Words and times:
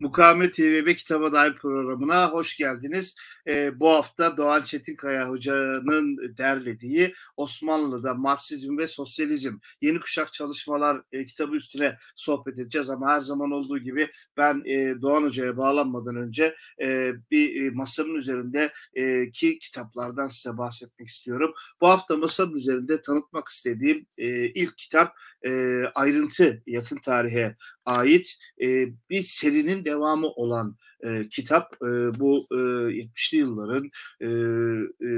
Mukavemet 0.00 0.54
TV 0.54 0.86
ve 0.86 0.96
Kitaba 0.96 1.32
Dair 1.32 1.54
programına 1.54 2.30
hoş 2.30 2.56
geldiniz. 2.56 3.16
Ee, 3.46 3.80
bu 3.80 3.90
hafta 3.90 4.36
Doğan 4.36 4.62
Çetinkaya 4.62 5.28
Hoca'nın 5.28 6.36
derlediği 6.36 7.14
Osmanlı'da 7.36 8.14
Marksizm 8.14 8.78
ve 8.78 8.86
Sosyalizm 8.86 9.58
Yeni 9.80 10.00
Kuşak 10.00 10.32
Çalışmalar 10.32 11.02
e, 11.12 11.24
kitabı 11.24 11.56
üstüne 11.56 11.96
sohbet 12.16 12.58
edeceğiz. 12.58 12.90
Ama 12.90 13.08
her 13.08 13.20
zaman 13.20 13.50
olduğu 13.50 13.78
gibi 13.78 14.10
ben 14.36 14.62
e, 14.64 15.02
Doğan 15.02 15.22
Hoca'ya 15.22 15.56
bağlanmadan 15.56 16.16
önce 16.16 16.56
e, 16.82 17.12
bir 17.30 17.62
e, 17.62 17.70
masanın 17.70 18.14
üzerinde 18.14 18.72
e, 18.94 19.30
ki 19.30 19.58
kitaplardan 19.58 20.28
size 20.28 20.58
bahsetmek 20.58 21.08
istiyorum. 21.08 21.52
Bu 21.80 21.88
hafta 21.88 22.16
masanın 22.16 22.54
üzerinde 22.54 23.00
tanıtmak 23.00 23.48
istediğim 23.48 24.06
e, 24.18 24.48
ilk 24.48 24.78
kitap 24.78 25.16
e, 25.44 25.82
ayrıntı 25.94 26.62
yakın 26.66 26.96
tarihe 26.96 27.56
ait 27.84 28.38
e, 28.62 28.86
bir 29.10 29.22
serinin 29.22 29.85
devamı 29.86 30.26
olan 30.26 30.76
e, 31.04 31.28
kitap 31.28 31.74
e, 31.82 31.86
bu 32.20 32.46
e, 32.50 32.54
70'li 32.54 33.38
yılların 33.38 33.90
e, 34.20 34.26
e, 34.26 35.08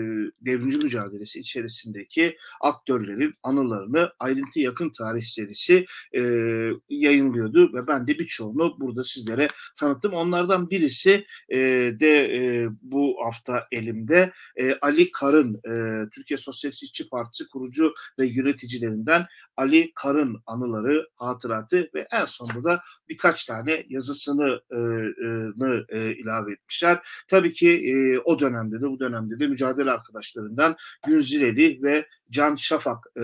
devrimci 0.40 0.78
mücadelesi 0.78 1.40
içerisindeki 1.40 2.36
aktörlerin 2.60 3.34
anılarını 3.42 4.12
ayrıntı 4.18 4.60
yakın 4.60 4.90
tarih 4.90 5.22
serisi 5.22 5.86
e, 6.16 6.22
yayınlıyordu 6.88 7.74
ve 7.74 7.86
ben 7.86 8.06
de 8.06 8.18
birçoğunu 8.18 8.80
burada 8.80 9.04
sizlere 9.04 9.48
tanıttım. 9.76 10.12
Onlardan 10.12 10.70
birisi 10.70 11.26
e, 11.48 11.58
de 12.00 12.36
e, 12.36 12.68
bu 12.82 13.16
hafta 13.24 13.66
elimde 13.72 14.32
e, 14.56 14.74
Ali 14.74 15.10
Karın 15.10 15.54
e, 15.54 16.04
Türkiye 16.10 16.38
Sosyalist 16.38 16.82
İşçi 16.82 17.08
Partisi 17.08 17.48
kurucu 17.48 17.94
ve 18.18 18.26
yöneticilerinden 18.26 19.26
Ali 19.56 19.92
Karın 19.94 20.42
anıları, 20.46 21.08
hatıratı 21.14 21.90
ve 21.94 22.06
en 22.12 22.24
sonunda 22.24 22.64
da 22.64 22.80
birkaç 23.08 23.44
tane 23.44 23.84
yazısını 23.88 24.60
e, 24.70 24.78
e, 25.88 26.14
ilave 26.14 26.52
etmişler. 26.52 26.98
Tabii 27.28 27.52
ki 27.52 27.70
e, 27.70 28.18
o 28.18 28.40
dönemde 28.40 28.80
de 28.80 28.90
bu 28.90 29.00
dönemde 29.00 29.40
de 29.40 29.46
mücadele 29.46 29.90
arkadaşlarından 29.90 30.76
Günzileli 31.06 31.82
ve 31.82 32.06
Can 32.30 32.56
Şafak 32.56 33.06
e, 33.16 33.22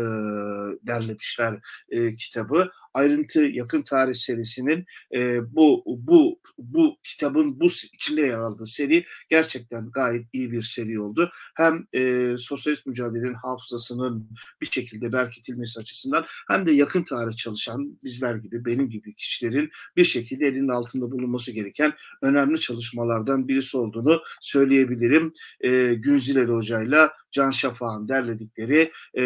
derlemişler 0.87 1.61
e, 1.91 2.17
kitabı 2.17 2.71
ayrıntı 2.95 3.41
yakın 3.41 3.83
tarih 3.83 4.15
serisinin 4.15 4.87
e, 5.15 5.55
bu 5.55 5.85
bu 5.87 6.41
bu 6.59 6.97
kitabın 7.05 7.61
bu 7.61 7.67
içinde 7.67 8.21
yer 8.21 8.39
aldığı 8.39 8.67
seri 8.67 9.05
gerçekten 9.29 9.91
gayet 9.91 10.27
iyi 10.33 10.53
bir 10.53 10.63
seri 10.63 11.01
oldu. 11.01 11.31
Hem 11.55 11.87
e, 11.95 12.35
sosyalist 12.39 12.87
mücadelenin 12.87 13.35
hafızasının 13.35 14.29
bir 14.61 14.67
şekilde 14.67 15.13
berketilmesi 15.13 15.81
açısından 15.81 16.27
hem 16.49 16.67
de 16.67 16.73
yakın 16.73 17.03
tarih 17.03 17.37
çalışan 17.37 17.99
bizler 18.05 18.35
gibi 18.35 18.65
benim 18.65 18.91
gibi 18.91 19.15
kişilerin 19.15 19.71
bir 19.97 20.05
şekilde 20.05 20.47
elinin 20.47 20.69
altında 20.69 21.11
bulunması 21.11 21.53
gereken 21.53 21.93
önemli 22.23 22.61
çalışmalardan 22.61 23.49
birisi 23.49 23.77
olduğunu 23.77 24.23
söyleyebilirim. 24.41 25.33
E, 25.61 25.95
Günzileli 25.95 26.53
Hoca'yla 26.53 27.13
Can 27.31 27.51
Şafak'ın 27.51 28.09
derledikleri 28.09 28.93
e, 29.19 29.25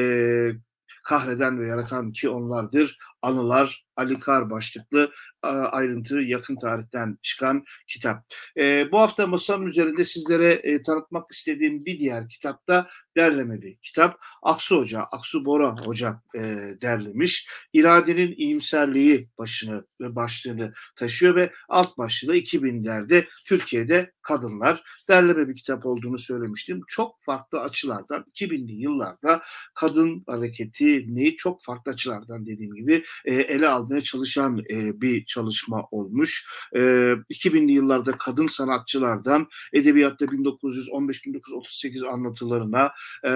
kahreden 1.04 1.60
ve 1.60 1.68
yaratan 1.68 2.12
ki 2.12 2.28
onlardır 2.28 2.98
anılar 3.22 3.86
Ali 3.96 4.20
Kar 4.20 4.50
başlıklı 4.50 5.10
ayrıntı 5.46 6.16
yakın 6.16 6.56
tarihten 6.56 7.18
çıkan 7.22 7.64
kitap. 7.86 8.24
E, 8.58 8.92
bu 8.92 8.98
hafta 8.98 9.26
masanın 9.26 9.66
üzerinde 9.66 10.04
sizlere 10.04 10.52
e, 10.52 10.82
tanıtmak 10.82 11.32
istediğim 11.32 11.84
bir 11.84 11.98
diğer 11.98 12.28
kitap 12.28 12.68
da 12.68 12.88
derlemeli 13.16 13.78
kitap. 13.82 14.20
Aksu 14.42 14.76
Hoca, 14.76 15.00
Aksu 15.00 15.44
Bora 15.44 15.76
Hoca 15.84 16.22
e, 16.34 16.40
derlemiş. 16.82 17.48
İradenin 17.72 18.34
iyimserliği 18.36 19.28
başını 19.38 19.84
ve 20.00 20.16
başlığını 20.16 20.72
taşıyor 20.96 21.34
ve 21.34 21.52
alt 21.68 21.98
başlığı 21.98 22.36
2000'lerde 22.36 23.26
Türkiye'de 23.46 24.12
kadınlar 24.22 24.82
derleme 25.08 25.48
bir 25.48 25.56
kitap 25.56 25.86
olduğunu 25.86 26.18
söylemiştim. 26.18 26.80
Çok 26.88 27.22
farklı 27.22 27.60
açılardan 27.60 28.24
2000'li 28.34 28.72
yıllarda 28.72 29.42
kadın 29.74 30.24
hareketini 30.26 31.36
çok 31.36 31.64
farklı 31.64 31.92
açılardan 31.92 32.46
dediğim 32.46 32.74
gibi 32.74 33.04
e, 33.24 33.34
ele 33.34 33.68
almaya 33.68 34.00
çalışan 34.00 34.58
e, 34.58 35.00
bir 35.00 35.24
çalışma 35.28 35.88
olmuş. 35.90 36.46
E, 36.74 36.78
2000'li 36.78 37.72
yıllarda 37.72 38.12
kadın 38.12 38.46
sanatçılardan 38.46 39.46
edebiyatta 39.72 40.24
1915-1938 40.24 42.08
anlatılarına 42.08 42.90
e, 43.24 43.32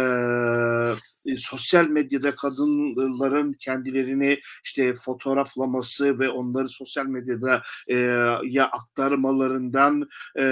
sosyal 1.36 1.86
medyada 1.86 2.34
kadınların 2.34 3.52
kendilerini 3.52 4.40
işte 4.64 4.94
fotoğraflaması 4.94 6.18
ve 6.18 6.28
onları 6.28 6.68
sosyal 6.68 7.06
medyada 7.06 7.62
e, 7.88 7.96
ya 8.44 8.70
aktarmalarından 8.72 10.08
e, 10.38 10.44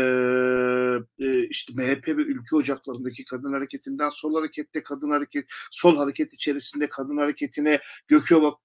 e, 1.19 1.47
işte 1.47 1.73
MHP 1.77 2.09
ve 2.09 2.23
ülke 2.23 2.57
ocaklarındaki 2.57 3.25
kadın 3.25 3.53
hareketinden 3.53 4.11
sol 4.11 4.35
harekette 4.35 4.83
kadın 4.83 5.11
hareket 5.11 5.45
sol 5.71 5.97
hareket 5.97 6.33
içerisinde 6.33 6.89
kadın 6.89 7.17
hareketine 7.17 7.81
Gökova 8.09 8.57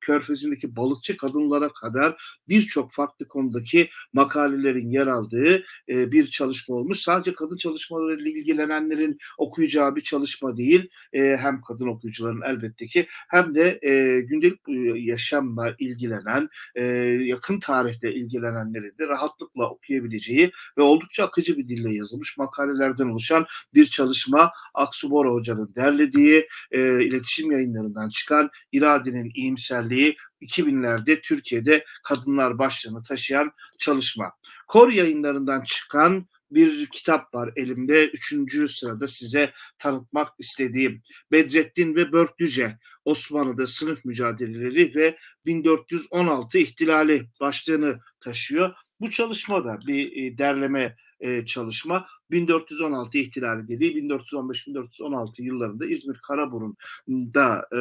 Körfezi'ndeki 0.00 0.76
balıkçı 0.76 1.16
kadınlara 1.16 1.68
kadar 1.68 2.38
birçok 2.48 2.92
farklı 2.92 3.28
konudaki 3.28 3.88
makalelerin 4.12 4.90
yer 4.90 5.06
aldığı 5.06 5.64
e, 5.88 6.12
bir 6.12 6.26
çalışma 6.26 6.74
olmuş. 6.74 7.00
Sadece 7.00 7.34
kadın 7.34 7.56
çalışmalarıyla 7.56 8.30
ilgilenenlerin 8.30 9.18
okuyacağı 9.38 9.96
bir 9.96 10.00
çalışma 10.00 10.56
değil. 10.56 10.88
E, 11.12 11.36
hem 11.40 11.60
kadın 11.60 11.86
okuyucuların 11.86 12.42
elbette 12.42 12.86
ki 12.86 13.06
hem 13.28 13.54
de 13.54 13.78
e, 13.82 14.20
gündelik 14.20 14.60
yaşamla 15.06 15.74
ilgilenen, 15.78 16.48
e, 16.74 16.84
yakın 17.24 17.60
tarihte 17.60 18.14
ilgilenenlerin 18.14 18.98
de 18.98 19.08
rahatlıkla 19.08 19.70
okuyabileceği 19.70 20.52
ve 20.78 20.82
oldukça 20.82 21.24
akıcı 21.24 21.56
bir 21.56 21.68
dille 21.68 21.94
yazılmış 21.94 22.38
makalelerden 22.38 23.06
oluşan 23.06 23.46
bir 23.74 23.86
çalışma 23.86 24.52
Aksu 24.74 25.10
Bora 25.10 25.30
Hoca'nın 25.30 25.74
derlediği 25.76 26.48
e, 26.70 27.04
iletişim 27.04 27.52
yayınlarından 27.52 28.08
çıkan 28.08 28.50
iradenin 28.72 29.30
iyimserliği 29.64 30.16
2000'lerde 30.42 31.20
Türkiye'de 31.20 31.84
kadınlar 32.04 32.58
başlığını 32.58 33.02
taşıyan 33.02 33.52
çalışma. 33.78 34.32
Kor 34.68 34.92
yayınlarından 34.92 35.62
çıkan 35.62 36.26
bir 36.50 36.86
kitap 36.86 37.34
var 37.34 37.52
elimde. 37.56 38.06
Üçüncü 38.08 38.68
sırada 38.68 39.08
size 39.08 39.52
tanıtmak 39.78 40.28
istediğim 40.38 41.02
Bedrettin 41.32 41.94
ve 41.94 42.12
Börklüce 42.12 42.78
Osmanlı'da 43.04 43.66
sınıf 43.66 44.04
mücadeleleri 44.04 44.94
ve 44.94 45.18
1416 45.46 46.58
ihtilali 46.58 47.28
başlığını 47.40 48.00
taşıyor. 48.20 48.74
Bu 49.00 49.10
çalışma 49.10 49.64
da 49.64 49.78
bir 49.86 50.12
e, 50.22 50.38
derleme 50.38 50.96
e, 51.20 51.46
çalışma. 51.46 52.06
1416 52.34 53.18
ihtilali 53.18 53.68
dediği 53.68 53.94
1415-1416 53.94 55.42
yıllarında 55.42 55.86
İzmir 55.86 56.18
Karaburun'da 56.18 57.68
e, 57.76 57.78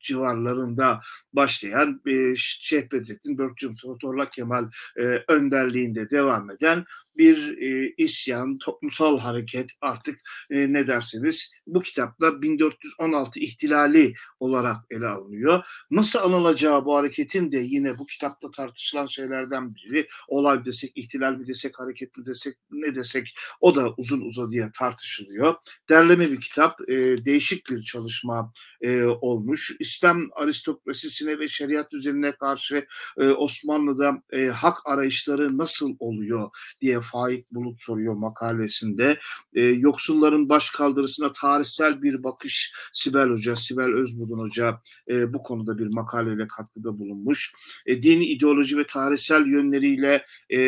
civarlarında 0.00 1.00
başlayan 1.32 2.00
e, 2.06 2.36
Şeyh 2.36 2.92
Bedrettin 2.92 3.38
Börkçüm 3.38 3.74
Fotorlak 3.76 4.32
Kemal 4.32 4.70
e, 4.96 5.02
önderliğinde 5.28 6.10
devam 6.10 6.50
eden 6.50 6.84
bir 7.16 7.58
e, 7.58 7.94
isyan, 7.96 8.58
toplumsal 8.58 9.18
hareket 9.18 9.70
artık 9.80 10.20
e, 10.50 10.72
ne 10.72 10.86
derseniz 10.86 11.50
bu 11.66 11.80
kitapta 11.80 12.42
1416 12.42 13.40
ihtilali 13.40 14.14
olarak 14.40 14.76
ele 14.90 15.06
alınıyor. 15.06 15.64
Nasıl 15.90 16.18
anılacağı 16.18 16.84
bu 16.84 16.96
hareketin 16.96 17.52
de 17.52 17.58
yine 17.58 17.98
bu 17.98 18.06
kitapta 18.06 18.50
tartışılan 18.50 19.06
şeylerden 19.06 19.74
biri. 19.74 20.08
Olay 20.28 20.64
desek, 20.64 20.92
ihtilal 20.94 21.36
mi 21.36 21.46
desek, 21.46 21.78
hareket 21.78 22.18
mi 22.18 22.26
desek, 22.26 22.56
ne 22.70 22.94
desek 22.94 23.34
o 23.60 23.74
da 23.74 23.93
uzun 23.96 24.20
uzadıya 24.20 24.70
tartışılıyor. 24.78 25.54
Derleme 25.88 26.30
bir 26.30 26.40
kitap, 26.40 26.80
e, 26.88 27.24
değişik 27.24 27.70
bir 27.70 27.82
çalışma 27.82 28.52
e, 28.80 29.04
olmuş. 29.04 29.76
İslam 29.80 30.28
aristokrasisine 30.36 31.38
ve 31.38 31.48
şeriat 31.48 31.94
üzerine 31.94 32.32
karşı 32.32 32.86
e, 33.18 33.26
Osmanlı'da 33.28 34.22
e, 34.32 34.46
hak 34.46 34.78
arayışları 34.84 35.58
nasıl 35.58 35.96
oluyor 35.98 36.50
diye 36.80 37.00
Faik 37.00 37.50
Bulut 37.50 37.82
soruyor 37.82 38.14
makalesinde. 38.14 39.18
E, 39.54 39.62
yoksulların 39.62 40.48
baş 40.48 40.70
kaldırısına 40.70 41.32
tarihsel 41.32 42.02
bir 42.02 42.24
bakış 42.24 42.72
Sibel 42.92 43.30
Hoca, 43.30 43.56
Sibel 43.56 43.94
Özbudun 43.94 44.38
Hoca 44.38 44.80
e, 45.10 45.32
bu 45.32 45.42
konuda 45.42 45.78
bir 45.78 45.86
makaleyle 45.86 46.46
katkıda 46.46 46.98
bulunmuş. 46.98 47.52
E, 47.86 48.02
dini 48.02 48.26
ideoloji 48.26 48.78
ve 48.78 48.86
tarihsel 48.86 49.46
yönleriyle 49.46 50.26
e, 50.50 50.60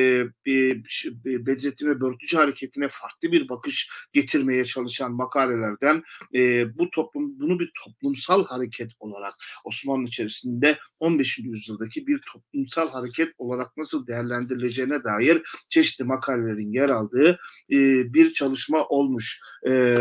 e, 0.46 0.84
Bedrettin 1.24 1.86
ve 1.86 2.00
Börtücü 2.00 2.36
hareketine 2.36 2.88
farklı 3.06 3.32
bir 3.32 3.48
bakış 3.48 3.90
getirmeye 4.12 4.64
çalışan 4.64 5.12
makalelerden 5.12 6.02
e, 6.34 6.64
bu 6.78 6.90
toplum 6.90 7.40
bunu 7.40 7.60
bir 7.60 7.72
toplumsal 7.84 8.44
hareket 8.44 8.90
olarak 9.00 9.34
Osmanlı 9.64 10.08
içerisinde 10.08 10.78
15. 11.00 11.38
yüzyıldaki 11.38 12.06
bir 12.06 12.20
toplumsal 12.32 12.88
hareket 12.88 13.28
olarak 13.38 13.76
nasıl 13.76 14.06
değerlendirileceğine 14.06 15.04
dair 15.04 15.42
çeşitli 15.68 16.04
makalelerin 16.04 16.72
yer 16.72 16.88
aldığı 16.88 17.38
e, 17.70 17.76
bir 18.14 18.32
çalışma 18.32 18.86
olmuş. 18.86 19.40
E, 19.68 19.96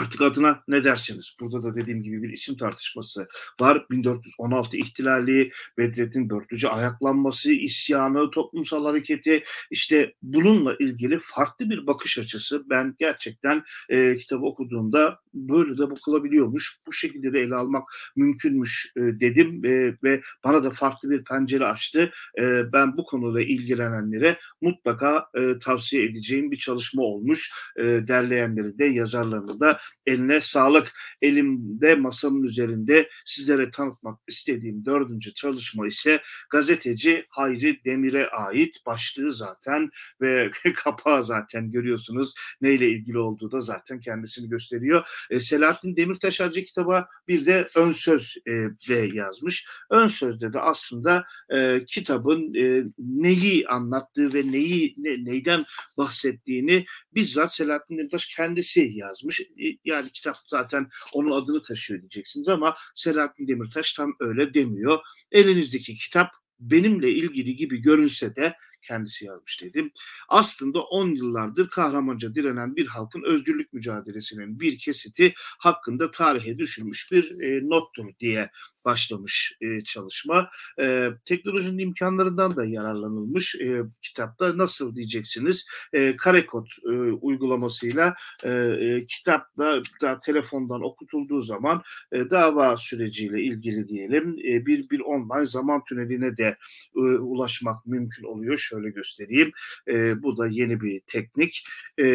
Artık 0.00 0.22
adına 0.22 0.62
ne 0.68 0.84
dersiniz? 0.84 1.36
Burada 1.40 1.62
da 1.62 1.74
dediğim 1.74 2.02
gibi 2.02 2.22
bir 2.22 2.32
isim 2.32 2.56
tartışması 2.56 3.28
var. 3.60 3.86
1416 3.90 4.76
ihtilali, 4.76 5.50
Bedrettin 5.78 6.30
Börtücü 6.30 6.68
ayaklanması, 6.68 7.52
isyanı, 7.52 8.30
toplumsal 8.30 8.84
hareketi 8.84 9.44
işte 9.70 10.14
bununla 10.22 10.76
ilgili 10.78 11.18
farklı 11.22 11.70
bir 11.70 11.86
bakış 11.86 12.18
açısı. 12.18 12.70
Ben 12.70 12.94
gerçekten 12.98 13.64
e, 13.88 14.16
kitabı 14.16 14.46
okuduğumda 14.46 15.20
böyle 15.34 15.78
de 15.78 15.90
bakılabiliyormuş. 15.90 16.78
Bu 16.86 16.92
şekilde 16.92 17.32
de 17.32 17.40
ele 17.40 17.54
almak 17.54 17.88
mümkünmüş 18.16 18.92
e, 18.96 19.00
dedim 19.00 19.64
e, 19.64 19.94
ve 20.02 20.22
bana 20.44 20.64
da 20.64 20.70
farklı 20.70 21.10
bir 21.10 21.24
pencere 21.24 21.64
açtı. 21.64 22.10
E, 22.38 22.72
ben 22.72 22.96
bu 22.96 23.04
konuyla 23.04 23.40
ilgilenenlere 23.40 24.38
mutlaka 24.60 25.26
e, 25.34 25.58
tavsiye 25.58 26.04
edeceğim 26.04 26.50
bir 26.50 26.56
çalışma 26.56 27.02
olmuş. 27.02 27.52
E, 27.76 27.84
derleyenleri 27.84 28.78
de 28.78 28.84
yazarlarını 28.84 29.60
da 29.60 29.80
eline 30.06 30.40
sağlık. 30.40 30.92
Elimde 31.22 31.94
masamın 31.94 32.42
üzerinde 32.42 33.08
sizlere 33.24 33.70
tanıtmak 33.70 34.20
istediğim 34.28 34.84
dördüncü 34.84 35.34
çalışma 35.34 35.86
ise 35.86 36.22
gazeteci 36.50 37.26
Hayri 37.28 37.84
Demir'e 37.84 38.28
ait 38.28 38.86
başlığı 38.86 39.32
zaten 39.32 39.90
ve 40.20 40.50
kapağı 40.74 41.24
zaten 41.24 41.70
görüyorsunuz 41.70 42.34
neyle 42.60 42.90
ilgili 42.90 43.18
olduğu 43.18 43.52
da 43.52 43.60
zaten 43.60 44.00
kendisini 44.00 44.48
gösteriyor. 44.48 45.08
E, 45.30 45.40
Selahattin 45.40 45.96
Demirtaş 45.96 46.40
Hacı 46.40 46.64
kitaba 46.64 47.08
bir 47.28 47.46
de 47.46 47.68
ön 47.74 47.92
söz 47.92 48.36
e, 48.46 48.52
de 48.88 49.10
yazmış. 49.14 49.66
Ön 49.90 50.06
sözde 50.06 50.52
de 50.52 50.60
aslında 50.60 51.24
e, 51.54 51.84
kitabın 51.86 52.52
neyi 52.98 53.68
anlattığı 53.68 54.34
ve 54.34 54.52
neyi 54.52 54.94
ne, 54.96 55.24
neyden 55.24 55.64
bahsettiğini 55.96 56.84
bizzat 57.14 57.54
Selahattin 57.54 57.98
Demirtaş 57.98 58.26
kendisi 58.26 58.90
yazmış. 58.94 59.40
Yani 59.84 60.10
kitap 60.10 60.36
zaten 60.46 60.88
onun 61.12 61.30
adını 61.30 61.62
taşıyor 61.62 62.00
diyeceksiniz 62.00 62.48
ama 62.48 62.76
Selahattin 62.94 63.48
Demirtaş 63.48 63.92
tam 63.92 64.16
öyle 64.20 64.54
demiyor. 64.54 64.98
Elinizdeki 65.32 65.96
kitap 65.96 66.30
benimle 66.60 67.10
ilgili 67.10 67.56
gibi 67.56 67.78
görünse 67.78 68.36
de 68.36 68.54
kendisi 68.82 69.24
yazmış 69.24 69.62
dedim. 69.62 69.92
Aslında 70.28 70.80
10 70.80 71.08
yıllardır 71.08 71.68
kahramanca 71.68 72.34
direnen 72.34 72.76
bir 72.76 72.86
halkın 72.86 73.22
özgürlük 73.22 73.72
mücadelesinin 73.72 74.60
bir 74.60 74.78
kesiti 74.78 75.34
hakkında 75.36 76.10
tarihe 76.10 76.58
düşülmüş 76.58 77.12
bir 77.12 77.40
e, 77.40 77.68
nottur 77.68 78.06
diye 78.20 78.50
başlamış 78.88 79.52
e, 79.60 79.80
çalışma. 79.84 80.50
E, 80.80 81.08
teknolojinin 81.24 81.78
imkanlarından 81.78 82.56
da 82.56 82.64
yararlanılmış 82.64 83.54
e, 83.54 83.82
kitapta. 84.00 84.58
Nasıl 84.58 84.96
diyeceksiniz? 84.96 85.66
E, 85.92 86.16
Karekod 86.16 86.66
e, 86.84 86.90
uygulamasıyla 87.12 88.14
e, 88.44 88.50
e, 88.50 89.06
kitapta 89.06 89.82
da 90.02 90.20
telefondan 90.20 90.82
okutulduğu 90.82 91.40
zaman 91.40 91.82
e, 92.12 92.30
dava 92.30 92.76
süreciyle 92.76 93.42
ilgili 93.42 93.88
diyelim 93.88 94.36
e, 94.44 94.66
bir 94.66 94.90
bir 94.90 95.00
online 95.00 95.46
zaman 95.46 95.84
tüneline 95.84 96.36
de 96.36 96.56
e, 96.96 97.00
ulaşmak 97.00 97.86
mümkün 97.86 98.24
oluyor. 98.24 98.56
Şöyle 98.56 98.90
göstereyim. 98.90 99.52
E, 99.88 100.22
bu 100.22 100.36
da 100.36 100.46
yeni 100.46 100.80
bir 100.80 101.00
teknik. 101.06 101.64
E, 102.00 102.06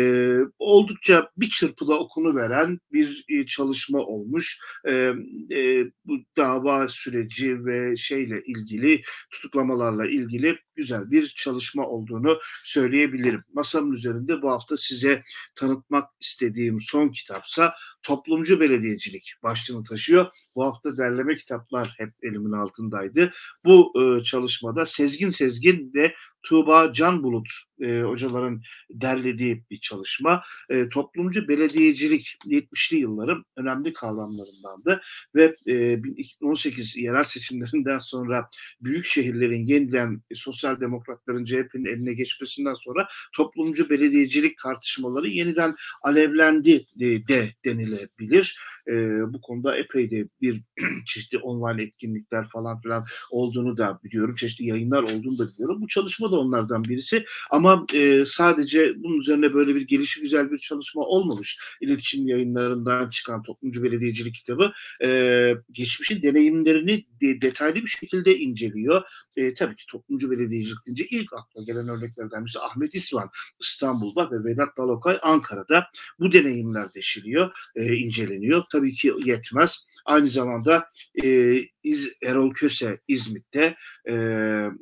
oldukça 0.60 1.30
bir 1.38 1.50
çırpıda 1.50 2.00
okunu 2.00 2.36
veren 2.36 2.80
bir 2.94 3.26
e, 3.30 3.46
çalışma 3.46 4.00
olmuş. 4.00 4.60
E, 4.88 5.14
e, 5.52 5.86
bu 6.06 6.18
dava 6.38 6.63
dava 6.64 6.88
süreci 6.88 7.66
ve 7.66 7.96
şeyle 7.96 8.42
ilgili 8.46 9.02
tutuklamalarla 9.32 10.06
ilgili 10.06 10.58
güzel 10.76 11.12
bir 11.12 11.28
çalışma 11.28 11.88
olduğunu 11.88 12.40
söyleyebilirim. 12.64 13.44
Masamın 13.54 13.92
üzerinde 13.92 14.42
bu 14.42 14.52
hafta 14.52 14.78
size 14.78 15.24
tanıtmak 15.56 16.10
istediğim 16.20 16.82
son 16.82 17.10
kitapsa 17.10 17.76
Toplumcu 18.04 18.60
Belediyecilik 18.60 19.34
başlığını 19.44 19.84
taşıyor. 19.84 20.28
Bu 20.56 20.66
hafta 20.66 20.98
derleme 20.98 21.36
kitaplar 21.36 21.96
hep 21.98 22.10
elimin 22.24 22.52
altındaydı. 22.52 23.34
Bu 23.66 23.94
e, 24.02 24.24
çalışmada 24.24 24.86
Sezgin 24.86 25.30
Sezgin 25.30 25.92
ve 25.96 26.16
Tuğba 26.44 26.94
Can 26.94 27.24
Bulut 27.24 27.48
e, 27.82 28.02
hocaların 28.02 28.62
derlediği 28.90 29.64
bir 29.72 29.80
çalışma. 29.80 30.44
E, 30.70 30.90
toplumcu 30.90 31.48
belediyecilik 31.48 32.38
70'li 32.46 32.98
yılların 32.98 33.46
önemli 33.58 33.94
kavramlarındandı 33.94 35.02
ve 35.36 35.56
e, 35.68 35.94
2018 36.18 36.98
yerel 36.98 37.24
seçimlerinden 37.24 37.98
sonra 37.98 38.50
büyük 38.82 39.06
şehirlerin 39.06 39.66
yeniden 39.66 40.22
sosyal 40.34 40.63
demokratların 40.82 41.46
CHP'nin 41.46 41.86
eline 41.86 42.14
geçmesinden 42.14 42.74
sonra 42.74 43.08
toplumcu 43.36 43.90
belediyecilik 43.90 44.58
tartışmaları 44.58 45.28
yeniden 45.28 45.76
alevlendi 46.02 46.86
de, 47.00 47.28
de 47.28 47.50
denilebilir. 47.66 48.58
E, 48.88 48.94
bu 49.34 49.42
konuda 49.42 49.78
epey 49.78 50.12
de 50.12 50.28
bir 50.42 50.62
çeşitli 51.06 51.38
online 51.38 51.84
etkinlikler 51.84 52.48
falan 52.48 52.82
filan 52.82 53.06
olduğunu 53.32 53.78
da 53.78 54.00
biliyorum. 54.04 54.36
Çeşitli 54.36 54.66
yayınlar 54.66 55.04
olduğunu 55.04 55.38
da 55.38 55.54
biliyorum. 55.54 55.82
Bu 55.82 55.88
çalışma 55.88 56.32
da 56.32 56.40
onlardan 56.40 56.84
birisi. 56.84 57.26
Ama 57.52 57.86
e, 57.94 58.26
sadece 58.26 59.04
bunun 59.04 59.20
üzerine 59.20 59.54
böyle 59.54 59.76
bir 59.76 59.82
gelişi 59.82 60.22
güzel 60.22 60.52
bir 60.52 60.58
çalışma 60.58 61.02
olmamış. 61.02 61.60
İletişim 61.82 62.28
yayınlarından 62.28 63.10
çıkan 63.10 63.44
Toplumcu 63.44 63.84
Belediyecilik 63.84 64.36
kitabı 64.36 64.72
e, 65.04 65.54
geçmişin 65.72 66.22
deneyimlerini 66.22 67.06
de, 67.22 67.42
detaylı 67.42 67.76
bir 67.76 67.88
şekilde 67.88 68.38
inceliyor. 68.38 69.02
E, 69.36 69.54
tabii 69.54 69.76
ki 69.76 69.86
toplumcu 69.86 70.32
belediyecilik 70.32 70.86
deyince 70.86 71.06
ilk 71.06 71.34
akla 71.34 71.64
gelen 71.64 71.88
örneklerden 71.88 72.46
birisi 72.46 72.60
Ahmet 72.60 72.96
İsvan 72.96 73.30
İstanbul'da 73.60 74.32
ve 74.32 74.44
Vedat 74.44 74.78
Balokay 74.78 75.20
Ankara'da. 75.22 75.88
Bu 76.20 76.34
deneyimler 76.34 76.94
deşiliyor, 76.94 77.52
e, 77.76 77.96
inceleniyor. 77.96 78.64
Tabii 78.74 78.94
ki 78.94 79.14
yetmez. 79.26 79.86
Aynı 80.06 80.28
zamanda 80.28 80.90
e, 81.24 81.58
İz, 81.84 82.10
Erol 82.24 82.54
Köse 82.54 83.00
İzmit'te, 83.08 83.76
e, 84.10 84.16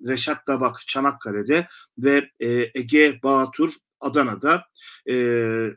Reşat 0.07 0.47
Dabak 0.47 0.87
Çanakkale'de 0.87 1.67
ve 1.97 2.29
e, 2.39 2.71
Ege 2.75 3.19
Bağtur 3.23 3.73
Adana'da 3.99 4.65
e, 5.09 5.15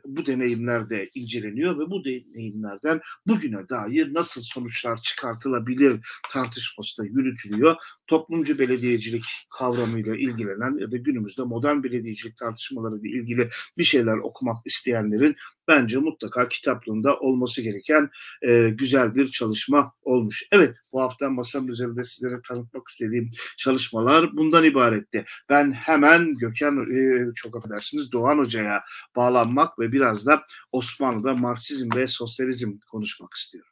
bu 0.05 0.25
deneyimler 0.25 0.89
de 0.89 1.09
inceleniyor 1.15 1.79
ve 1.79 1.89
bu 1.89 2.05
deneyimlerden 2.05 3.01
bugüne 3.27 3.69
dair 3.69 4.13
nasıl 4.13 4.41
sonuçlar 4.41 5.01
çıkartılabilir 5.01 6.07
tartışması 6.29 7.01
da 7.01 7.07
yürütülüyor. 7.07 7.75
Toplumcu 8.07 8.59
belediyecilik 8.59 9.23
kavramıyla 9.57 10.15
ilgilenen 10.15 10.77
ya 10.77 10.91
da 10.91 10.97
günümüzde 10.97 11.43
modern 11.43 11.83
belediyecilik 11.83 12.37
tartışmalarıyla 12.37 13.09
ilgili 13.09 13.49
bir 13.77 13.83
şeyler 13.83 14.17
okumak 14.17 14.57
isteyenlerin 14.65 15.35
bence 15.67 15.97
mutlaka 15.97 16.47
kitaplığında 16.47 17.19
olması 17.19 17.61
gereken 17.61 18.09
e, 18.47 18.69
güzel 18.69 19.15
bir 19.15 19.31
çalışma 19.31 19.93
olmuş. 20.01 20.43
Evet 20.51 20.75
bu 20.91 21.01
hafta 21.01 21.29
masamın 21.29 21.67
üzerinde 21.67 22.03
sizlere 22.03 22.41
tanıtmak 22.47 22.87
istediğim 22.87 23.29
çalışmalar 23.57 24.37
bundan 24.37 24.63
ibaretti. 24.63 25.25
Ben 25.49 25.71
hemen 25.71 26.35
Gökhan 26.35 26.95
e, 26.95 27.25
çok 27.35 27.57
affedersiniz 27.57 28.11
Doğan 28.11 28.37
Hoca'ya 28.37 28.83
bağlanmak 29.15 29.79
ve 29.79 29.91
biraz 29.91 30.25
da 30.25 30.45
Osmanlı'da 30.71 31.35
Marksizm 31.35 31.89
ve 31.95 32.07
Sosyalizm 32.07 32.77
konuşmak 32.91 33.33
istiyorum. 33.33 33.71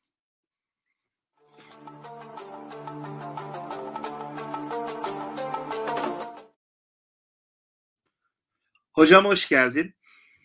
Hocam 8.94 9.26
hoş 9.26 9.50
geldin. 9.50 9.94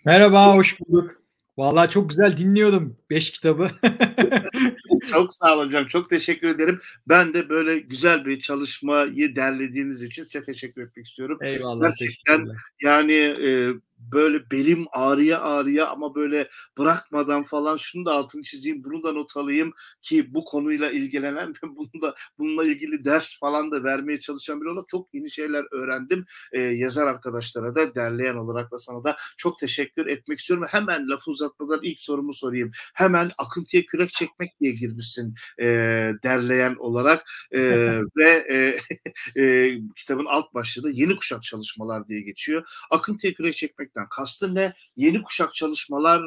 Merhaba, 0.04 0.54
hoş 0.54 0.80
bulduk. 0.80 1.22
Vallahi 1.58 1.90
çok 1.90 2.10
güzel 2.10 2.36
dinliyordum 2.36 2.96
beş 3.10 3.30
kitabı. 3.30 3.70
çok 5.10 5.34
sağ 5.34 5.56
ol 5.56 5.66
hocam. 5.66 5.86
Çok 5.86 6.10
teşekkür 6.10 6.48
ederim. 6.48 6.80
Ben 7.08 7.34
de 7.34 7.48
böyle 7.48 7.78
güzel 7.78 8.26
bir 8.26 8.40
çalışmayı 8.40 9.36
derlediğiniz 9.36 10.02
için 10.02 10.22
size 10.22 10.42
teşekkür 10.42 10.82
etmek 10.82 11.06
istiyorum. 11.06 11.38
Eyvallah. 11.42 11.82
Gerçekten 11.82 12.48
yani 12.82 13.12
e, 13.12 13.72
böyle 13.98 14.50
belim 14.50 14.86
ağrıya 14.92 15.40
ağrıya 15.40 15.88
ama 15.88 16.14
böyle 16.14 16.48
bırakmadan 16.78 17.44
falan 17.44 17.76
şunu 17.76 18.04
da 18.04 18.12
altını 18.12 18.42
çizeyim, 18.42 18.84
bunu 18.84 19.02
da 19.02 19.12
not 19.12 19.36
alayım 19.36 19.72
ki 20.02 20.34
bu 20.34 20.44
konuyla 20.44 20.90
ilgilenen 20.90 21.48
ve 21.48 21.76
bunu 21.76 22.02
da 22.02 22.14
bununla 22.38 22.64
ilgili 22.64 23.04
ders 23.04 23.38
falan 23.38 23.70
da 23.70 23.84
vermeye 23.84 24.20
çalışan 24.20 24.60
biri 24.60 24.68
olarak 24.68 24.88
çok 24.88 25.14
yeni 25.14 25.30
şeyler 25.30 25.64
öğrendim. 25.72 26.24
Ee, 26.52 26.60
yazar 26.60 27.06
arkadaşlara 27.06 27.74
da 27.74 27.94
derleyen 27.94 28.34
olarak 28.34 28.72
da 28.72 28.78
sana 28.78 29.04
da 29.04 29.16
çok 29.36 29.58
teşekkür 29.58 30.06
etmek 30.06 30.38
istiyorum. 30.38 30.66
Hemen 30.70 31.08
lafı 31.08 31.30
uzatmadan 31.30 31.80
ilk 31.82 32.00
sorumu 32.00 32.34
sorayım. 32.34 32.70
Hemen 32.94 33.30
akıntıya 33.38 33.86
kürek 33.86 34.12
çekmek 34.12 34.60
diye 34.60 34.72
girmişsin 34.72 35.34
e, 35.58 35.64
derleyen 36.22 36.74
olarak 36.74 37.30
e, 37.52 37.60
ve 38.16 38.30
e, 38.50 38.78
e, 39.42 39.74
kitabın 39.96 40.26
alt 40.26 40.54
başlığı 40.54 40.82
da 40.82 40.90
yeni 40.90 41.16
kuşak 41.16 41.42
çalışmalar 41.42 42.08
diye 42.08 42.20
geçiyor. 42.20 42.68
Akıntıya 42.90 43.32
kürek 43.32 43.56
çekmek 43.56 43.87
etmekten 43.88 44.08
kastı 44.08 44.54
ne? 44.54 44.74
Yeni 44.96 45.22
kuşak 45.22 45.54
çalışmalar 45.54 46.22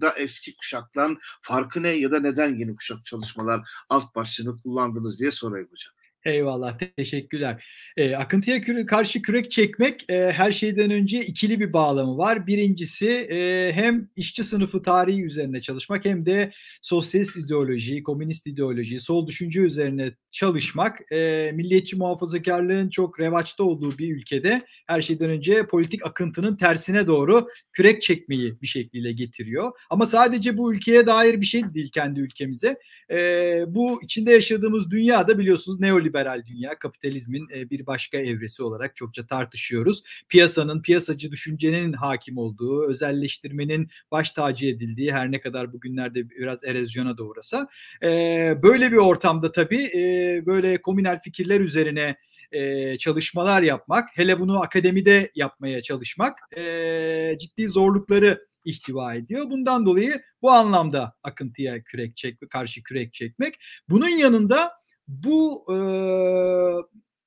da 0.00 0.12
eski 0.12 0.56
kuşaktan 0.56 1.18
farkı 1.42 1.82
ne 1.82 1.88
ya 1.88 2.10
da 2.10 2.20
neden 2.20 2.58
yeni 2.58 2.76
kuşak 2.76 3.04
çalışmalar 3.04 3.68
alt 3.88 4.14
başlığını 4.14 4.62
kullandınız 4.62 5.20
diye 5.20 5.30
sorayım 5.30 5.68
hocam. 5.70 5.92
Eyvallah, 6.24 6.78
teşekkürler. 6.96 7.64
Eee, 7.96 8.14
akıntıya 8.14 8.60
küre 8.60 8.86
karşı 8.86 9.22
kürek 9.22 9.50
çekmek, 9.50 10.04
eee, 10.10 10.32
her 10.36 10.52
şeyden 10.52 10.90
önce 10.90 11.24
ikili 11.24 11.60
bir 11.60 11.72
bağlamı 11.72 12.18
var. 12.18 12.46
Birincisi, 12.46 13.06
eee, 13.30 13.72
hem 13.74 14.08
işçi 14.16 14.44
sınıfı 14.44 14.82
tarihi 14.82 15.22
üzerine 15.24 15.60
çalışmak 15.60 16.04
hem 16.04 16.26
de 16.26 16.52
sosyalist 16.82 17.36
ideoloji, 17.36 18.02
komünist 18.02 18.46
ideoloji, 18.46 18.98
sol 19.00 19.26
düşünce 19.26 19.60
üzerine 19.60 20.10
çalışmak, 20.30 20.98
eee, 21.12 21.52
milliyetçi 21.54 21.96
muhafazakârlığın 21.96 22.90
çok 22.90 23.20
revaçta 23.20 23.64
olduğu 23.64 23.98
bir 23.98 24.16
ülkede 24.16 24.62
her 24.86 25.02
şeyden 25.02 25.30
önce 25.30 25.66
politik 25.66 26.06
akıntının 26.06 26.56
tersine 26.56 27.06
doğru 27.06 27.46
kürek 27.72 28.02
çekmeyi 28.02 28.60
bir 28.62 28.66
şekliyle 28.66 29.12
getiriyor. 29.12 29.72
Ama 29.90 30.06
sadece 30.06 30.56
bu 30.56 30.74
ülkeye 30.74 31.06
dair 31.06 31.40
bir 31.40 31.46
şey 31.46 31.62
değil 31.74 31.90
kendi 31.94 32.20
ülkemize. 32.20 32.76
Eee, 33.10 33.64
bu 33.68 34.02
içinde 34.02 34.32
yaşadığımız 34.32 34.90
dünya 34.90 35.28
da 35.28 35.38
biliyorsunuz 35.38 35.80
neoliberal 35.80 36.09
dünya, 36.46 36.78
kapitalizmin 36.78 37.48
eee, 37.54 37.70
bir 37.70 37.86
başka 37.86 38.18
evresi 38.18 38.62
olarak 38.62 38.96
çokça 38.96 39.26
tartışıyoruz. 39.26 40.02
Piyasanın, 40.28 40.82
piyasacı 40.82 41.32
düşüncenin 41.32 41.92
hakim 41.92 42.38
olduğu, 42.38 42.88
özelleştirmenin 42.88 43.88
baş 44.10 44.30
tacı 44.30 44.66
edildiği 44.66 45.12
her 45.12 45.32
ne 45.32 45.40
kadar 45.40 45.72
bugünlerde 45.72 46.30
biraz 46.30 46.64
erozyona 46.64 47.18
da 47.18 47.22
uğrasa. 47.24 47.68
Eee, 48.02 48.58
böyle 48.62 48.92
bir 48.92 48.96
ortamda 48.96 49.52
tabii 49.52 49.84
eee, 49.94 50.42
böyle 50.46 50.82
komünel 50.82 51.20
fikirler 51.20 51.60
üzerine 51.60 52.16
eee, 52.52 52.96
çalışmalar 52.98 53.62
yapmak, 53.62 54.08
hele 54.14 54.40
bunu 54.40 54.62
akademide 54.62 55.30
yapmaya 55.34 55.82
çalışmak 55.82 56.38
eee, 56.56 57.36
ciddi 57.40 57.68
zorlukları 57.68 58.46
ihtiva 58.64 59.14
ediyor. 59.14 59.50
Bundan 59.50 59.86
dolayı 59.86 60.22
bu 60.42 60.50
anlamda 60.50 61.14
akıntıya 61.22 61.82
kürek 61.82 62.16
çek, 62.16 62.38
karşı 62.50 62.82
kürek 62.82 63.12
çekmek. 63.14 63.54
Bunun 63.88 64.08
yanında 64.08 64.72
bu 65.10 65.64
e, 65.68 65.76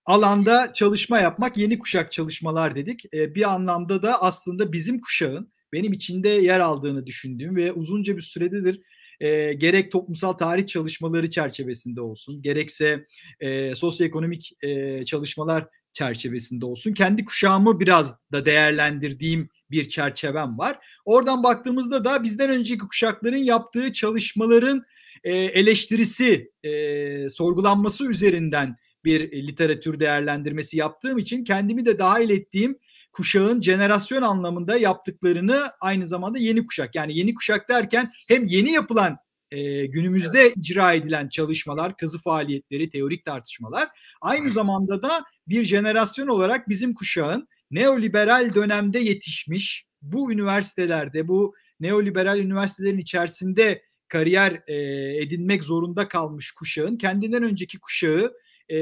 alanda 0.06 0.74
çalışma 0.74 1.20
yapmak 1.20 1.58
yeni 1.58 1.80
kuşak 1.80 2.12
çalışmalar 2.12 2.76
dedik. 2.76 3.06
E, 3.14 3.36
bir 3.36 3.54
anlamda 3.54 4.04
da 4.04 4.22
aslında 4.22 4.74
bizim 4.74 5.02
kuşağın 5.02 5.54
benim 5.74 5.94
içinde 5.94 6.30
yer 6.30 6.60
aldığını 6.60 7.06
düşündüğüm 7.06 7.56
ve 7.56 7.72
uzunca 7.72 8.18
bir 8.18 8.22
süredir 8.22 8.82
e, 9.20 9.54
gerek 9.54 9.92
toplumsal 9.92 10.34
tarih 10.34 10.68
çalışmaları 10.68 11.30
çerçevesinde 11.30 12.02
olsun, 12.02 12.42
gerekse 12.42 13.08
e, 13.40 13.76
sosyoekonomik 13.76 14.52
e, 14.62 15.06
çalışmalar 15.06 15.68
çerçevesinde 15.94 16.66
olsun. 16.66 16.94
Kendi 16.94 17.26
kuşağımı 17.26 17.80
biraz 17.80 18.16
da 18.32 18.46
değerlendirdiğim 18.46 19.50
bir 19.72 19.90
çerçevem 19.90 20.58
var. 20.58 20.80
Oradan 21.06 21.44
baktığımızda 21.44 22.06
da 22.06 22.24
bizden 22.24 22.50
önceki 22.50 22.80
kuşakların 22.88 23.38
yaptığı 23.38 23.94
çalışmaların 23.94 24.84
e, 25.24 25.36
eleştirisi, 25.36 26.52
e, 26.64 27.30
sorgulanması 27.30 28.10
üzerinden 28.10 28.76
bir 29.06 29.32
literatür 29.48 30.00
değerlendirmesi 30.00 30.78
yaptığım 30.78 31.18
için 31.18 31.44
kendimi 31.44 31.86
de 31.86 32.00
dahil 32.00 32.30
ettiğim 32.30 32.80
kuşağın 33.12 33.62
jenerasyon 33.62 34.22
anlamında 34.22 34.78
yaptıklarını 34.78 35.64
aynı 35.82 36.08
zamanda 36.08 36.38
yeni 36.38 36.66
kuşak. 36.66 36.96
Yani 36.96 37.18
yeni 37.18 37.34
kuşak 37.34 37.70
derken 37.70 38.10
hem 38.28 38.46
yeni 38.46 38.72
yapılan 38.72 39.18
e, 39.52 39.86
günümüzde 39.86 40.54
icra 40.54 40.94
edilen 40.94 41.30
çalışmalar, 41.30 41.98
kazı 41.98 42.20
faaliyetleri, 42.20 42.90
teorik 42.90 43.26
tartışmalar 43.26 43.90
aynı 44.22 44.52
zamanda 44.52 45.02
da 45.02 45.24
bir 45.48 45.66
jenerasyon 45.66 46.28
olarak 46.28 46.70
bizim 46.70 46.94
kuşağın 46.94 47.48
neoliberal 47.72 48.54
dönemde 48.54 49.00
yetişmiş 49.00 49.86
bu 50.02 50.32
üniversitelerde 50.32 51.28
bu 51.28 51.56
neoliberal 51.80 52.40
üniversitelerin 52.40 52.98
içerisinde 52.98 53.82
kariyer 54.14 54.62
e, 54.68 54.76
edinmek 55.24 55.64
zorunda 55.64 56.08
kalmış 56.08 56.52
kuşağın 56.52 56.98
kendinden 56.98 57.44
önceki 57.44 57.80
kuşağı 57.80 58.34
e, 58.70 58.78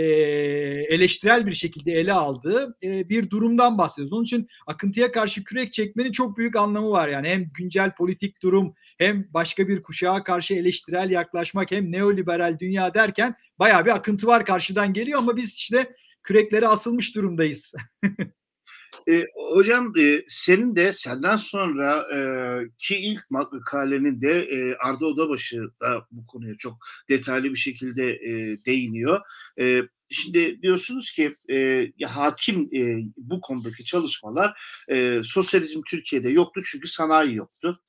eleştirel 0.90 1.46
bir 1.48 1.52
şekilde 1.52 1.92
ele 1.92 2.14
aldığı 2.14 2.78
e, 2.84 3.10
bir 3.10 3.30
durumdan 3.30 3.78
bahsediyoruz. 3.78 4.14
Onun 4.14 4.24
için 4.24 4.48
akıntıya 4.68 5.12
karşı 5.12 5.44
kürek 5.44 5.74
çekmenin 5.74 6.12
çok 6.12 6.38
büyük 6.38 6.56
anlamı 6.56 6.92
var. 6.92 7.08
Yani 7.08 7.30
hem 7.30 7.50
güncel 7.54 7.96
politik 7.96 8.44
durum 8.44 8.74
hem 8.98 9.28
başka 9.34 9.68
bir 9.68 9.82
kuşağa 9.82 10.24
karşı 10.24 10.54
eleştirel 10.54 11.10
yaklaşmak 11.10 11.72
hem 11.72 11.92
neoliberal 11.92 12.60
dünya 12.60 12.94
derken 12.94 13.36
baya 13.60 13.86
bir 13.86 13.96
akıntı 13.96 14.28
var 14.28 14.46
karşıdan 14.46 14.94
geliyor 14.94 15.20
ama 15.20 15.38
biz 15.38 15.56
işte 15.56 15.96
küreklere 16.24 16.68
asılmış 16.68 17.16
durumdayız. 17.16 17.74
E, 19.10 19.26
hocam 19.54 19.94
e, 20.00 20.24
senin 20.28 20.76
de 20.76 20.94
senden 20.94 21.38
sonra 21.38 22.08
e, 22.16 22.20
ki 22.78 22.96
ilk 22.96 23.32
makalenin 23.32 24.22
de 24.22 24.42
e, 24.42 24.76
Arda 24.76 25.06
Odabaşı 25.06 25.62
da 25.82 26.08
bu 26.12 26.28
konuya 26.28 26.56
çok 26.56 26.78
detaylı 27.10 27.44
bir 27.44 27.56
şekilde 27.56 28.12
e, 28.14 28.66
değiniyor. 28.66 29.22
E, 29.60 29.82
Şimdi 30.14 30.62
diyorsunuz 30.62 31.12
ki 31.12 31.36
e, 31.52 31.88
hakim 32.06 32.70
e, 32.76 33.06
bu 33.18 33.42
konudaki 33.42 33.86
çalışmalar 33.86 34.62
e, 34.90 35.22
sosyalizm 35.24 35.82
Türkiye'de 35.88 36.30
yoktu 36.30 36.62
çünkü 36.66 36.88
sanayi 36.88 37.36
yoktu 37.36 37.82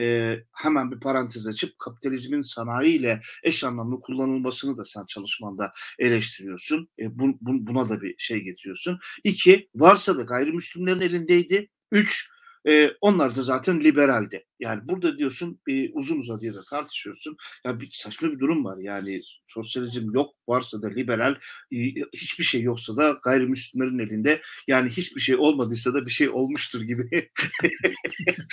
e, 0.00 0.38
hemen 0.52 0.90
bir 0.90 1.00
parantez 1.00 1.46
açıp 1.46 1.78
kapitalizmin 1.78 2.42
sanayiyle 2.42 3.20
eş 3.42 3.64
anlamlı 3.64 4.00
kullanılmasını 4.00 4.76
da 4.76 4.84
sen 4.84 5.04
çalışmanda 5.06 5.72
eleştiriyorsun. 5.98 6.88
E, 6.98 7.18
bu, 7.18 7.38
bu, 7.40 7.66
buna 7.66 7.88
da 7.88 8.02
bir 8.02 8.14
şey 8.18 8.40
getiriyorsun. 8.40 8.98
İki, 9.24 9.68
varsa 9.74 10.16
da 10.16 10.22
gayrimüslimlerin 10.22 11.00
elindeydi. 11.00 11.68
Üç, 11.92 12.30
e, 12.68 12.90
onlar 13.00 13.36
da 13.36 13.42
zaten 13.42 13.80
liberaldi. 13.80 14.46
Yani 14.60 14.80
burada 14.88 15.18
diyorsun 15.18 15.60
e, 15.68 15.90
uzun 15.92 16.18
uzadıya 16.20 16.54
da 16.54 16.64
tartışıyorsun. 16.64 17.36
Ya 17.64 17.80
bir 17.80 17.88
saçma 17.92 18.32
bir 18.32 18.38
durum 18.38 18.64
var. 18.64 18.78
Yani 18.78 19.20
sosyalizm 19.46 20.14
yok 20.14 20.34
varsa 20.48 20.82
da 20.82 20.88
liberal 20.88 21.34
e, 21.72 21.76
hiçbir 22.12 22.44
şey 22.44 22.62
yoksa 22.62 22.96
da 22.96 23.20
gayrimüslimlerin 23.24 23.98
elinde 23.98 24.42
yani 24.68 24.90
hiçbir 24.90 25.20
şey 25.20 25.36
olmadıysa 25.36 25.94
da 25.94 26.06
bir 26.06 26.10
şey 26.10 26.28
olmuştur 26.30 26.82
gibi 26.82 27.10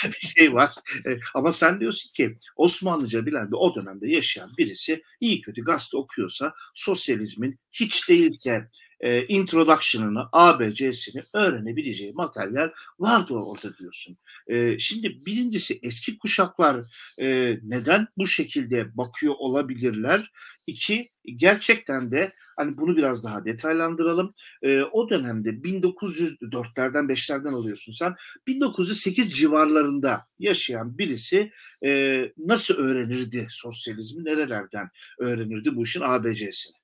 bir 0.05 0.27
şey 0.27 0.53
var. 0.53 0.69
E, 1.05 1.19
ama 1.33 1.51
sen 1.51 1.79
diyorsun 1.79 2.11
ki 2.13 2.37
Osmanlıca 2.55 3.25
bilen 3.25 3.47
bir 3.51 3.57
o 3.59 3.75
dönemde 3.75 4.11
yaşayan 4.11 4.51
birisi 4.57 5.01
iyi 5.19 5.41
kötü 5.41 5.63
gazete 5.63 5.97
okuyorsa 5.97 6.53
sosyalizmin 6.75 7.59
hiç 7.71 8.09
değilse 8.09 8.69
e, 8.99 9.25
introduction'ını, 9.27 10.29
ABC'sini 10.31 11.23
öğrenebileceği 11.33 12.13
materyal 12.13 12.69
vardı 12.99 13.33
orada 13.33 13.77
diyorsun. 13.77 14.17
E, 14.47 14.79
şimdi 14.79 15.25
birincisi 15.25 15.79
eski 15.83 16.17
kuşaklar 16.17 16.91
e, 17.17 17.59
neden 17.63 18.07
bu 18.17 18.27
şekilde 18.27 18.97
bakıyor 18.97 19.35
olabilirler? 19.37 20.31
İki, 20.67 21.11
gerçekten 21.35 22.11
de 22.11 22.33
hani 22.57 22.77
bunu 22.77 22.97
biraz 22.97 23.23
daha 23.23 23.45
detaylandıralım. 23.45 24.33
E, 24.61 24.81
o 24.81 25.09
dönemde 25.09 25.49
1904'lerden 25.49 27.05
5'lerden 27.09 27.53
alıyorsun 27.53 27.91
sen. 27.91 28.15
1908 28.47 29.37
civarlarında 29.37 30.25
yaşayan 30.39 30.97
birisi 30.97 31.51
e, 31.85 32.21
nasıl 32.37 32.73
öğrenirdi 32.73 33.47
sosyalizmi? 33.49 34.25
Nerelerden 34.25 34.89
öğrenirdi 35.19 35.75
bu 35.75 35.83
işin 35.83 36.01
ABC'sini? 36.01 36.75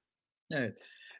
Evet. 0.51 0.77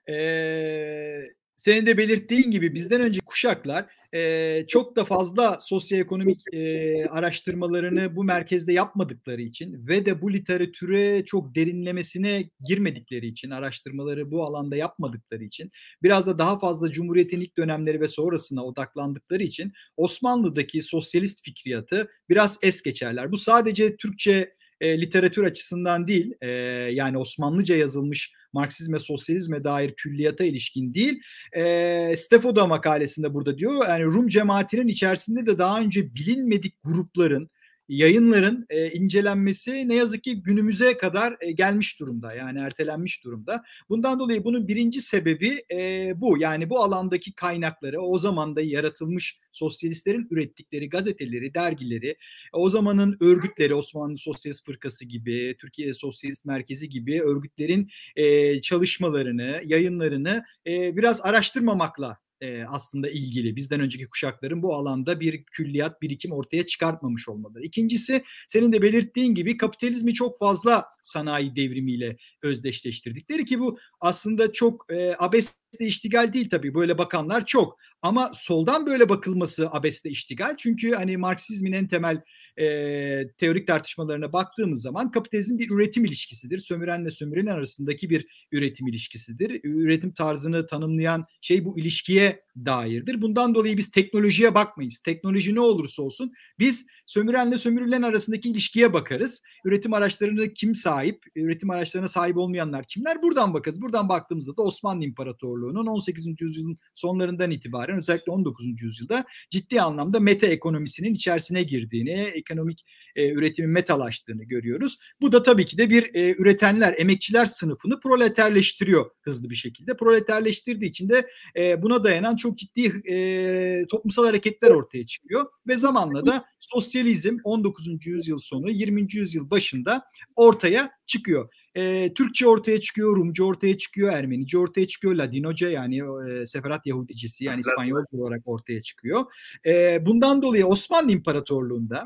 Eee, 0.07 1.27
senin 1.57 1.86
de 1.86 1.98
belirttiğin 1.98 2.51
gibi 2.51 2.74
bizden 2.75 3.01
önce 3.01 3.19
kuşaklar 3.25 3.86
eee, 4.13 4.65
çok 4.67 4.95
da 4.95 5.05
fazla 5.05 5.57
sosyoekonomik 5.62 6.41
eee, 6.53 7.05
araştırmalarını 7.10 8.15
bu 8.15 8.24
merkezde 8.24 8.74
yapmadıkları 8.74 9.41
için 9.41 9.88
ve 9.88 10.05
de 10.05 10.22
bu 10.22 10.33
literatüre 10.33 11.25
çok 11.25 11.55
derinlemesine 11.55 12.50
girmedikleri 12.67 13.27
için, 13.27 13.50
araştırmaları 13.51 14.31
bu 14.31 14.43
alanda 14.43 14.75
yapmadıkları 14.75 15.43
için, 15.43 15.72
biraz 16.03 16.25
da 16.25 16.39
daha 16.39 16.60
fazla 16.60 16.91
Cumhuriyet'in 16.91 17.41
ilk 17.41 17.57
dönemleri 17.57 18.01
ve 18.01 18.07
sonrasına 18.07 18.65
odaklandıkları 18.65 19.43
için 19.43 19.72
Osmanlı'daki 19.98 20.81
sosyalist 20.81 21.45
fikriyatı 21.45 22.07
biraz 22.29 22.57
es 22.63 22.81
geçerler. 22.83 23.31
Bu 23.31 23.38
sadece 23.38 23.95
Türkçe 23.98 24.53
e, 24.81 25.01
literatür 25.01 25.43
açısından 25.43 26.07
değil, 26.07 26.33
e, 26.41 26.48
yani 26.91 27.17
Osmanlıca 27.17 27.75
yazılmış 27.75 28.31
Marksizme, 28.53 29.00
sosyalizme 29.00 29.63
dair 29.63 29.93
külliyata 29.93 30.43
ilişkin 30.43 30.93
değil. 30.93 31.22
E, 31.55 32.15
Stefo'da 32.17 32.67
makalesinde 32.67 33.33
burada 33.33 33.57
diyor, 33.57 33.88
yani 33.89 34.03
Rum 34.03 34.27
cemaatinin 34.27 34.88
içerisinde 34.88 35.45
de 35.45 35.57
daha 35.57 35.79
önce 35.79 36.15
bilinmedik 36.15 36.75
grupların, 36.83 37.50
yayınların 37.87 38.65
e, 38.69 38.91
incelenmesi 38.91 39.89
ne 39.89 39.95
yazık 39.95 40.23
ki 40.23 40.43
günümüze 40.43 40.97
kadar 40.97 41.37
e, 41.41 41.51
gelmiş 41.51 41.99
durumda. 41.99 42.35
Yani 42.35 42.59
ertelenmiş 42.59 43.23
durumda. 43.23 43.63
Bundan 43.89 44.19
dolayı 44.19 44.43
bunun 44.43 44.67
birinci 44.67 45.01
sebebi 45.01 45.63
e, 45.71 46.11
bu. 46.15 46.37
Yani 46.37 46.69
bu 46.69 46.83
alandaki 46.83 47.33
kaynakları 47.33 48.01
o 48.01 48.19
zaman 48.19 48.55
da 48.55 48.61
yaratılmış 48.61 49.39
sosyalistlerin 49.51 50.27
ürettikleri 50.31 50.89
gazeteleri, 50.89 51.53
dergileri, 51.53 52.15
o 52.53 52.69
zamanın 52.69 53.17
örgütleri, 53.19 53.75
Osmanlı 53.75 54.17
Sosyalist 54.17 54.65
Fırkası 54.65 55.05
gibi, 55.05 55.55
Türkiye 55.61 55.93
Sosyalist 55.93 56.45
Merkezi 56.45 56.89
gibi 56.89 57.21
örgütlerin 57.21 57.89
e, 58.15 58.61
çalışmalarını, 58.61 59.61
yayınlarını 59.65 60.43
e, 60.67 60.97
biraz 60.97 61.21
araştırmamakla 61.21 62.17
e, 62.43 62.65
aslında 62.67 63.09
ilgili. 63.09 63.55
Bizden 63.55 63.79
önceki 63.79 64.05
kuşakların 64.05 64.63
bu 64.63 64.75
alanda 64.75 65.19
bir 65.19 65.43
külliyat 65.43 66.01
birikim 66.01 66.31
ortaya 66.31 66.65
çıkartmamış 66.65 67.29
olmaları. 67.29 67.63
İkincisi 67.63 68.23
senin 68.47 68.71
de 68.71 68.81
belirttiğin 68.81 69.35
gibi 69.35 69.57
kapitalizmi 69.57 70.13
çok 70.13 70.39
fazla 70.39 70.85
sanayi 71.01 71.55
devrimiyle 71.55 72.17
özdeşleştirdikleri 72.41 73.45
ki 73.45 73.59
bu 73.59 73.79
aslında 74.01 74.51
çok 74.51 74.91
e, 74.91 75.15
abesle 75.19 75.53
iştigal 75.79 76.33
değil 76.33 76.50
tabii 76.50 76.73
böyle 76.73 76.97
bakanlar 76.97 77.45
çok 77.45 77.77
ama 78.01 78.31
soldan 78.33 78.85
böyle 78.85 79.09
bakılması 79.09 79.69
abesle 79.71 80.09
iştigal 80.09 80.55
çünkü 80.57 80.91
hani 80.91 81.17
Marksizmin 81.17 81.71
en 81.71 81.88
temel 81.88 82.21
e, 82.60 83.27
teorik 83.38 83.67
tartışmalarına 83.67 84.33
baktığımız 84.33 84.81
zaman 84.81 85.12
kapitalizm 85.12 85.57
bir 85.57 85.72
üretim 85.72 86.05
ilişkisidir. 86.05 86.60
Sömürenle 86.60 87.12
sömürülen 87.12 87.51
arasındaki 87.51 88.10
bir 88.10 88.48
üretim 88.51 88.88
ilişkisidir. 88.88 89.62
Üretim 89.63 90.13
tarzını 90.13 90.67
tanımlayan 90.67 91.25
şey 91.41 91.65
bu 91.65 91.79
ilişkiye 91.79 92.43
dairdir. 92.55 93.22
Bundan 93.22 93.55
dolayı 93.55 93.77
biz 93.77 93.91
teknolojiye 93.91 94.55
bakmayız. 94.55 95.00
Teknoloji 95.00 95.55
ne 95.55 95.60
olursa 95.60 96.03
olsun 96.03 96.31
biz 96.60 96.86
sömürenle 97.05 97.57
sömürülen 97.57 98.01
arasındaki 98.01 98.50
ilişkiye 98.50 98.93
bakarız. 98.93 99.41
Üretim 99.65 99.93
araçlarını 99.93 100.53
kim 100.53 100.75
sahip, 100.75 101.24
üretim 101.36 101.69
araçlarına 101.69 102.07
sahip 102.07 102.38
olmayanlar 102.38 102.86
kimler? 102.88 103.22
Buradan 103.22 103.53
bakarız. 103.53 103.81
Buradan 103.81 104.10
baktığımızda 104.10 104.57
da 104.57 104.62
Osmanlı 104.62 105.05
İmparatorluğu'nun 105.05 105.86
18. 105.86 106.41
yüzyılın 106.41 106.77
sonlarından 106.95 107.51
itibaren 107.51 107.98
özellikle 107.98 108.31
19. 108.31 108.81
yüzyılda 108.81 109.25
ciddi 109.50 109.81
anlamda 109.81 110.19
meta 110.19 110.48
ekonomisinin 110.48 111.13
içerisine 111.13 111.63
girdiğini, 111.63 112.12
ekonomik 112.12 112.86
e, 113.15 113.29
üretimin 113.31 113.72
metalaştığını 113.72 114.43
görüyoruz. 114.43 114.98
Bu 115.22 115.31
da 115.31 115.43
tabii 115.43 115.65
ki 115.65 115.77
de 115.77 115.89
bir 115.89 116.15
e, 116.15 116.36
üretenler, 116.38 116.95
emekçiler 116.98 117.45
sınıfını 117.45 118.00
proleterleştiriyor 118.00 119.10
hızlı 119.22 119.50
bir 119.50 119.55
şekilde. 119.55 119.98
Proleterleştirdiği 119.98 120.89
için 120.89 121.10
de 121.10 121.29
e, 121.57 121.81
buna 121.81 122.03
dayanan 122.03 122.36
çok 122.43 122.57
ciddi 122.57 123.01
e, 123.13 123.85
toplumsal 123.91 124.25
hareketler 124.25 124.69
ortaya 124.71 125.05
çıkıyor 125.05 125.45
ve 125.67 125.77
zamanla 125.77 126.25
da 126.25 126.45
sosyalizm 126.59 127.38
19. 127.43 127.88
yüzyıl 128.05 128.38
sonu 128.38 128.71
20. 128.71 129.07
yüzyıl 129.13 129.50
başında 129.50 130.03
ortaya 130.35 130.91
çıkıyor. 131.05 131.53
E, 131.75 132.13
Türkçe 132.13 132.47
ortaya 132.47 132.81
çıkıyor, 132.81 133.15
Rumca 133.15 133.43
ortaya 133.43 133.77
çıkıyor, 133.77 134.13
Ermenice 134.13 134.57
ortaya 134.57 134.88
çıkıyor, 134.88 135.15
Ladinoca 135.15 135.69
yani 135.69 135.97
e, 136.29 136.45
Seferat 136.45 136.85
Yahudicisi 136.85 137.43
yani 137.43 137.59
İspanyolca 137.59 138.17
olarak 138.17 138.41
ortaya 138.45 138.81
çıkıyor. 138.81 139.25
E, 139.65 140.05
bundan 140.05 140.41
dolayı 140.41 140.65
Osmanlı 140.65 141.12
İmparatorluğu'nda 141.12 142.05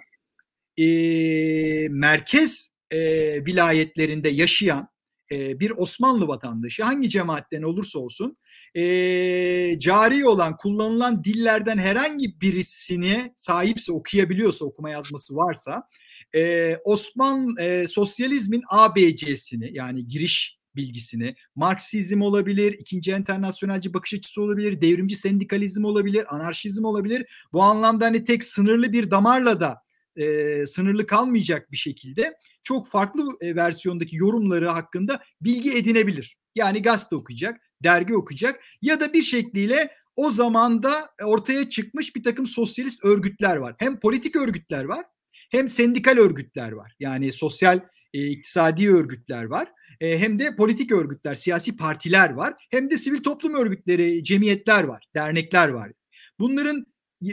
e, 0.78 0.88
merkez 1.90 2.70
e, 2.92 3.00
vilayetlerinde 3.46 4.30
yaşayan 4.30 4.88
bir 5.32 5.72
Osmanlı 5.78 6.28
vatandaşı 6.28 6.84
hangi 6.84 7.10
cemaatten 7.10 7.62
olursa 7.62 8.00
olsun 8.00 8.38
e, 8.76 9.80
cari 9.80 10.28
olan 10.28 10.58
kullanılan 10.58 11.24
dillerden 11.24 11.78
herhangi 11.78 12.42
birisini 12.42 13.34
sahipse 13.38 13.92
okuyabiliyorsa 13.92 14.66
okuma 14.66 14.90
yazması 14.90 15.36
varsa 15.36 15.84
e, 16.36 16.76
Osman 16.84 17.56
e, 17.60 17.88
sosyalizmin 17.88 18.64
ABC'sini 18.70 19.70
yani 19.74 20.08
giriş 20.08 20.58
bilgisini, 20.76 21.36
Marksizm 21.56 22.22
olabilir, 22.22 22.74
ikinci 22.74 23.12
internasyonelci 23.12 23.94
bakış 23.94 24.14
açısı 24.14 24.42
olabilir, 24.42 24.82
devrimci 24.82 25.16
sendikalizm 25.16 25.86
olabilir, 25.86 26.36
anarşizm 26.36 26.86
olabilir. 26.86 27.26
Bu 27.54 27.64
anlamda 27.64 28.06
hani 28.06 28.24
tek 28.24 28.44
sınırlı 28.44 28.94
bir 28.94 29.12
damarla 29.12 29.60
da 29.60 29.87
e, 30.18 30.66
sınırlı 30.66 31.08
kalmayacak 31.08 31.72
bir 31.72 31.78
şekilde 31.78 32.34
çok 32.64 32.90
farklı 32.90 33.30
e, 33.42 33.56
versiyondaki 33.56 34.16
yorumları 34.16 34.70
hakkında 34.70 35.24
bilgi 35.42 35.78
edinebilir. 35.78 36.38
Yani 36.56 36.82
gazete 36.82 37.16
okuyacak, 37.16 37.62
dergi 37.84 38.16
okuyacak 38.16 38.64
ya 38.82 39.00
da 39.00 39.14
bir 39.14 39.22
şekliyle 39.22 39.92
o 40.16 40.32
zamanda 40.32 41.10
ortaya 41.24 41.70
çıkmış 41.70 42.16
bir 42.16 42.24
takım 42.24 42.48
sosyalist 42.48 43.06
örgütler 43.06 43.58
var. 43.58 43.76
Hem 43.78 44.00
politik 44.00 44.36
örgütler 44.36 44.84
var 44.84 45.06
hem 45.50 45.70
sendikal 45.70 46.18
örgütler 46.18 46.72
var. 46.72 46.94
Yani 47.00 47.32
sosyal 47.32 47.80
e, 48.14 48.28
iktisadi 48.28 48.90
örgütler 48.90 49.44
var. 49.44 49.72
E, 50.02 50.20
hem 50.20 50.40
de 50.40 50.56
politik 50.56 50.92
örgütler, 50.92 51.36
siyasi 51.36 51.78
partiler 51.78 52.30
var. 52.30 52.54
Hem 52.72 52.90
de 52.90 52.98
sivil 52.98 53.24
toplum 53.24 53.56
örgütleri, 53.56 54.24
cemiyetler 54.24 54.84
var, 54.84 55.08
dernekler 55.16 55.70
var. 55.70 55.92
Bunların 56.40 56.86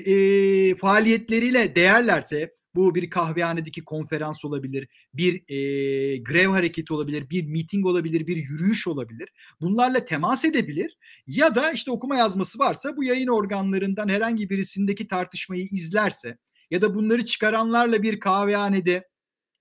e, 0.06 0.74
faaliyetleriyle 0.74 1.74
değerlerse 1.74 2.54
bu 2.76 2.94
bir 2.94 3.10
kahvehanedeki 3.10 3.84
konferans 3.84 4.44
olabilir, 4.44 4.88
bir 5.14 5.34
e, 5.34 6.16
grev 6.16 6.48
hareketi 6.48 6.94
olabilir, 6.94 7.30
bir 7.30 7.46
miting 7.46 7.86
olabilir, 7.86 8.26
bir 8.26 8.36
yürüyüş 8.36 8.86
olabilir. 8.86 9.28
Bunlarla 9.60 10.04
temas 10.04 10.44
edebilir 10.44 10.98
ya 11.26 11.54
da 11.54 11.72
işte 11.72 11.90
okuma 11.90 12.16
yazması 12.16 12.58
varsa 12.58 12.96
bu 12.96 13.04
yayın 13.04 13.28
organlarından 13.28 14.08
herhangi 14.08 14.50
birisindeki 14.50 15.08
tartışmayı 15.08 15.68
izlerse 15.70 16.38
ya 16.70 16.82
da 16.82 16.94
bunları 16.94 17.24
çıkaranlarla 17.24 18.02
bir 18.02 18.20
kahvehanede, 18.20 19.08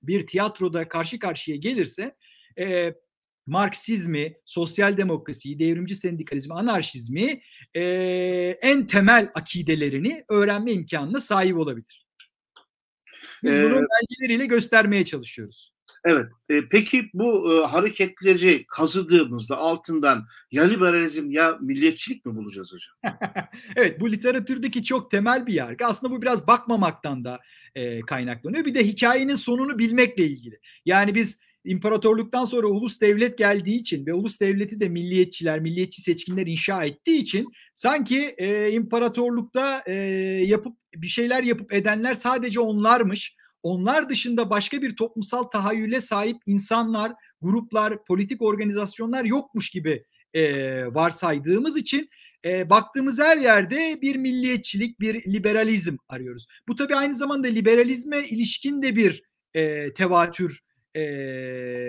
bir 0.04 0.28
tiyatroda 0.28 0.88
karşı 0.88 1.20
karşıya 1.20 1.58
gelirse 1.58 2.16
e, 2.60 2.94
Marksizmi, 3.46 4.34
sosyal 4.46 4.98
demokrasiyi, 4.98 5.60
devrimci 5.60 5.96
sendikalizmi, 5.96 6.54
anarşizmi 6.54 7.42
e, 7.74 7.84
en 8.62 8.88
temel 8.88 9.32
akidelerini 9.36 10.24
öğrenme 10.30 10.72
imkanına 10.72 11.22
sahip 11.22 11.58
olabilir. 11.58 12.03
Biz 13.44 13.54
ee, 13.54 13.64
bunu 13.64 13.86
belgeleriyle 13.90 14.46
göstermeye 14.46 15.06
çalışıyoruz. 15.06 15.74
Evet. 16.06 16.26
E, 16.50 16.70
peki 16.70 17.10
bu 17.14 17.54
e, 17.54 17.66
hareketleri 17.66 18.66
kazıdığımızda 18.68 19.58
altından 19.58 20.26
ya 20.52 20.64
liberalizm 20.64 21.32
ya 21.32 21.58
milliyetçilik 21.62 22.26
mi 22.26 22.36
bulacağız 22.36 22.74
hocam? 22.74 23.18
evet 23.76 24.00
bu 24.00 24.12
literatürdeki 24.12 24.84
çok 24.84 25.12
temel 25.12 25.48
bir 25.48 25.54
yargı. 25.54 25.86
Aslında 25.86 26.14
bu 26.14 26.22
biraz 26.22 26.48
bakmamaktan 26.48 27.24
da 27.26 27.40
e, 27.76 28.02
kaynaklanıyor. 28.02 28.66
Bir 28.66 28.76
de 28.76 28.88
hikayenin 28.88 29.36
sonunu 29.36 29.80
bilmekle 29.80 30.26
ilgili. 30.26 30.60
Yani 30.86 31.16
biz 31.16 31.40
imparatorluktan 31.66 32.46
sonra 32.46 32.68
ulus 32.68 33.02
devlet 33.02 33.38
geldiği 33.38 33.76
için 33.76 34.06
ve 34.06 34.14
ulus 34.14 34.40
devleti 34.40 34.80
de 34.80 34.90
milliyetçiler, 34.90 35.60
milliyetçi 35.60 36.02
seçkinler 36.02 36.48
inşa 36.48 36.84
ettiği 36.84 37.18
için 37.18 37.48
sanki 37.74 38.36
e, 38.38 38.72
imparatorlukta 38.72 39.84
e, 39.88 39.94
yapıp 40.46 40.78
bir 40.96 41.08
şeyler 41.08 41.44
yapıp 41.44 41.74
edenler 41.74 42.16
sadece 42.16 42.60
onlarmış. 42.60 43.36
Onlar 43.64 44.10
dışında 44.10 44.50
başka 44.50 44.82
bir 44.82 44.96
toplumsal 44.96 45.44
tahayyüle 45.44 46.02
sahip 46.02 46.38
insanlar, 46.46 47.12
gruplar, 47.42 48.06
politik 48.06 48.42
organizasyonlar 48.42 49.26
yokmuş 49.26 49.70
gibi 49.70 50.04
e, 50.34 50.86
varsaydığımız 50.86 51.78
için 51.78 52.10
e, 52.46 52.70
baktığımız 52.70 53.20
her 53.20 53.38
yerde 53.38 54.02
bir 54.02 54.16
milliyetçilik, 54.16 55.00
bir 55.00 55.34
liberalizm 55.34 55.98
arıyoruz. 56.10 56.48
Bu 56.68 56.76
tabii 56.76 56.96
aynı 56.96 57.16
zamanda 57.16 57.48
liberalizme 57.48 58.28
ilişkin 58.28 58.82
de 58.82 58.96
bir 58.96 59.24
e, 59.54 59.94
tevatür 59.94 60.60
e, 60.96 61.04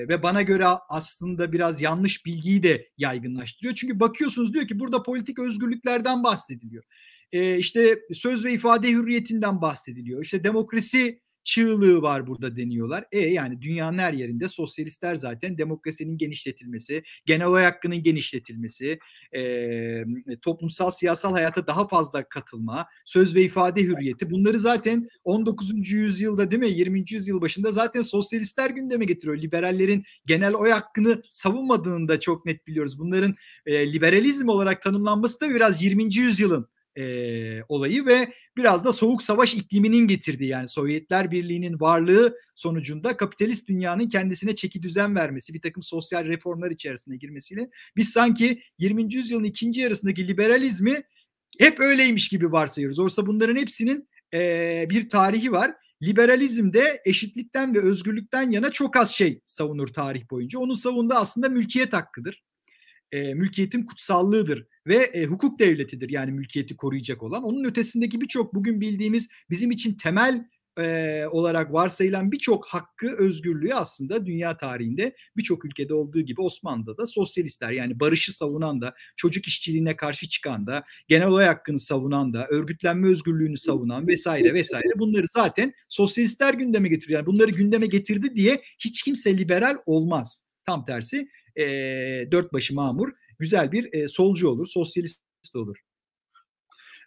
ve 0.09 0.23
bana 0.23 0.43
göre 0.43 0.67
aslında 0.88 1.53
biraz 1.53 1.83
yanlış 1.83 2.27
bilgiyi 2.27 2.62
de 2.62 2.88
yaygınlaştırıyor. 2.99 3.75
Çünkü 3.75 4.01
bakıyorsunuz 4.01 4.55
diyor 4.55 4.69
ki 4.69 4.81
burada 4.81 5.03
politik 5.03 5.38
özgürlüklerden 5.38 6.25
bahsediliyor. 6.25 6.85
E, 7.33 7.59
işte 7.59 7.99
söz 8.14 8.45
ve 8.45 8.53
ifade 8.53 8.88
hürriyetinden 8.88 9.62
bahsediliyor. 9.62 10.23
İşte 10.23 10.45
demokrasi 10.45 11.24
çığlığı 11.45 12.03
var 12.03 12.27
burada 12.27 12.57
deniyorlar. 12.57 13.05
E 13.13 13.19
yani 13.19 13.63
dünyanın 13.63 13.99
her 13.99 14.13
yerinde 14.13 14.49
sosyalistler 14.49 15.17
zaten 15.17 15.59
demokrasinin 15.59 16.19
genişletilmesi, 16.19 17.03
genel 17.27 17.47
oy 17.47 17.63
hakkının 17.63 18.03
genişletilmesi, 18.03 18.99
e, 19.37 20.05
toplumsal 20.43 20.91
siyasal 20.91 21.33
hayata 21.33 21.67
daha 21.67 21.89
fazla 21.89 22.29
katılma, 22.29 22.87
söz 23.05 23.35
ve 23.35 23.43
ifade 23.43 23.83
hürriyeti 23.83 24.31
bunları 24.31 24.59
zaten 24.59 25.09
19. 25.25 25.93
yüzyılda 25.93 26.51
değil 26.51 26.61
mi 26.61 26.71
20. 26.71 27.05
yüzyıl 27.11 27.41
başında 27.41 27.73
zaten 27.73 28.03
sosyalistler 28.03 28.71
gündeme 28.71 29.05
getiriyor. 29.05 29.39
Liberallerin 29.39 30.05
genel 30.27 30.55
oy 30.55 30.71
hakkını 30.71 31.23
savunmadığını 31.31 32.09
da 32.09 32.21
çok 32.21 32.47
net 32.47 32.67
biliyoruz. 32.67 32.99
Bunların 32.99 33.35
e, 33.67 33.93
liberalizm 33.93 34.49
olarak 34.49 34.83
tanımlanması 34.83 35.41
da 35.41 35.51
biraz 35.51 35.83
20. 35.83 36.15
yüzyılın 36.15 36.69
e, 36.99 37.63
olayı 37.69 38.07
ve 38.07 38.33
biraz 38.57 38.85
da 38.85 38.93
soğuk 38.93 39.23
savaş 39.23 39.55
ikliminin 39.55 40.09
getirdiği 40.09 40.49
yani 40.49 40.69
Sovyetler 40.69 41.31
Birliği'nin 41.31 41.81
varlığı 41.81 42.39
sonucunda 42.55 43.17
kapitalist 43.17 43.69
dünyanın 43.69 44.09
kendisine 44.09 44.55
çeki 44.55 44.83
düzen 44.83 45.15
vermesi, 45.15 45.55
bir 45.55 45.61
takım 45.61 45.83
sosyal 45.83 46.25
reformlar 46.25 46.71
içerisine 46.71 47.17
girmesiyle 47.17 47.71
biz 47.97 48.09
sanki 48.09 48.63
20. 48.79 49.15
yüzyılın 49.15 49.45
ikinci 49.45 49.81
yarısındaki 49.81 50.29
liberalizmi 50.29 51.03
hep 51.59 51.81
öyleymiş 51.81 52.29
gibi 52.29 52.53
varsayıyoruz. 52.53 52.99
Oysa 52.99 53.27
bunların 53.27 53.57
hepsinin 53.57 54.09
e, 54.35 54.87
bir 54.91 55.09
tarihi 55.09 55.53
var. 55.53 55.75
Liberalizm 56.03 56.73
de 56.73 57.03
eşitlikten 57.05 57.75
ve 57.75 57.81
özgürlükten 57.81 58.51
yana 58.51 58.71
çok 58.71 58.97
az 58.97 59.11
şey 59.11 59.41
savunur 59.47 59.89
tarih 59.89 60.31
boyunca. 60.31 60.59
Onun 60.59 60.75
savunduğu 60.75 61.15
aslında 61.15 61.49
mülkiyet 61.49 61.93
hakkıdır 61.93 62.43
e, 63.12 63.35
mülkiyetin 63.35 63.83
kutsallığıdır 63.83 64.67
ve 64.87 64.97
e, 64.97 65.25
hukuk 65.25 65.59
devletidir 65.59 66.11
yani 66.11 66.33
mülkiyeti 66.33 66.77
koruyacak 66.77 67.23
olan. 67.23 67.43
Onun 67.43 67.64
ötesindeki 67.64 68.21
birçok 68.21 68.55
bugün 68.55 68.81
bildiğimiz 68.81 69.29
bizim 69.51 69.71
için 69.71 69.95
temel 69.95 70.45
e, 70.79 71.25
olarak 71.31 71.73
varsayılan 71.73 72.33
birçok 72.33 72.67
hakkı, 72.67 73.17
özgürlüğü 73.19 73.75
aslında 73.75 74.27
dünya 74.27 74.57
tarihinde 74.57 75.17
birçok 75.37 75.64
ülkede 75.64 75.95
olduğu 75.95 76.21
gibi 76.21 76.40
Osmanlı'da 76.40 76.97
da 76.97 77.07
sosyalistler 77.07 77.73
yani 77.73 78.01
barışı 78.01 78.37
savunan 78.37 78.81
da, 78.81 78.95
çocuk 79.17 79.47
işçiliğine 79.47 79.97
karşı 79.97 80.29
çıkan 80.29 80.67
da, 80.67 80.85
genel 81.09 81.29
oy 81.29 81.45
hakkını 81.45 81.81
savunan 81.81 82.33
da, 82.33 82.47
örgütlenme 82.49 83.09
özgürlüğünü 83.09 83.59
savunan 83.59 84.07
vesaire 84.07 84.55
vesaire 84.55 84.99
bunları 84.99 85.27
zaten 85.31 85.73
sosyalistler 85.88 86.55
gündeme 86.55 86.88
getiriyor. 86.88 87.19
Yani 87.21 87.27
bunları 87.27 87.51
gündeme 87.51 87.87
getirdi 87.87 88.35
diye 88.35 88.62
hiç 88.79 89.03
kimse 89.03 89.38
liberal 89.38 89.77
olmaz. 89.87 90.45
Tam 90.67 90.85
tersi 90.85 91.29
e, 91.57 91.64
dört 92.33 92.53
başı 92.53 92.75
mamur 92.75 93.09
güzel 93.38 93.73
bir 93.73 93.95
e, 93.95 94.09
solcu 94.09 94.49
olur, 94.49 94.67
sosyalist 94.67 95.21
olur. 95.55 95.84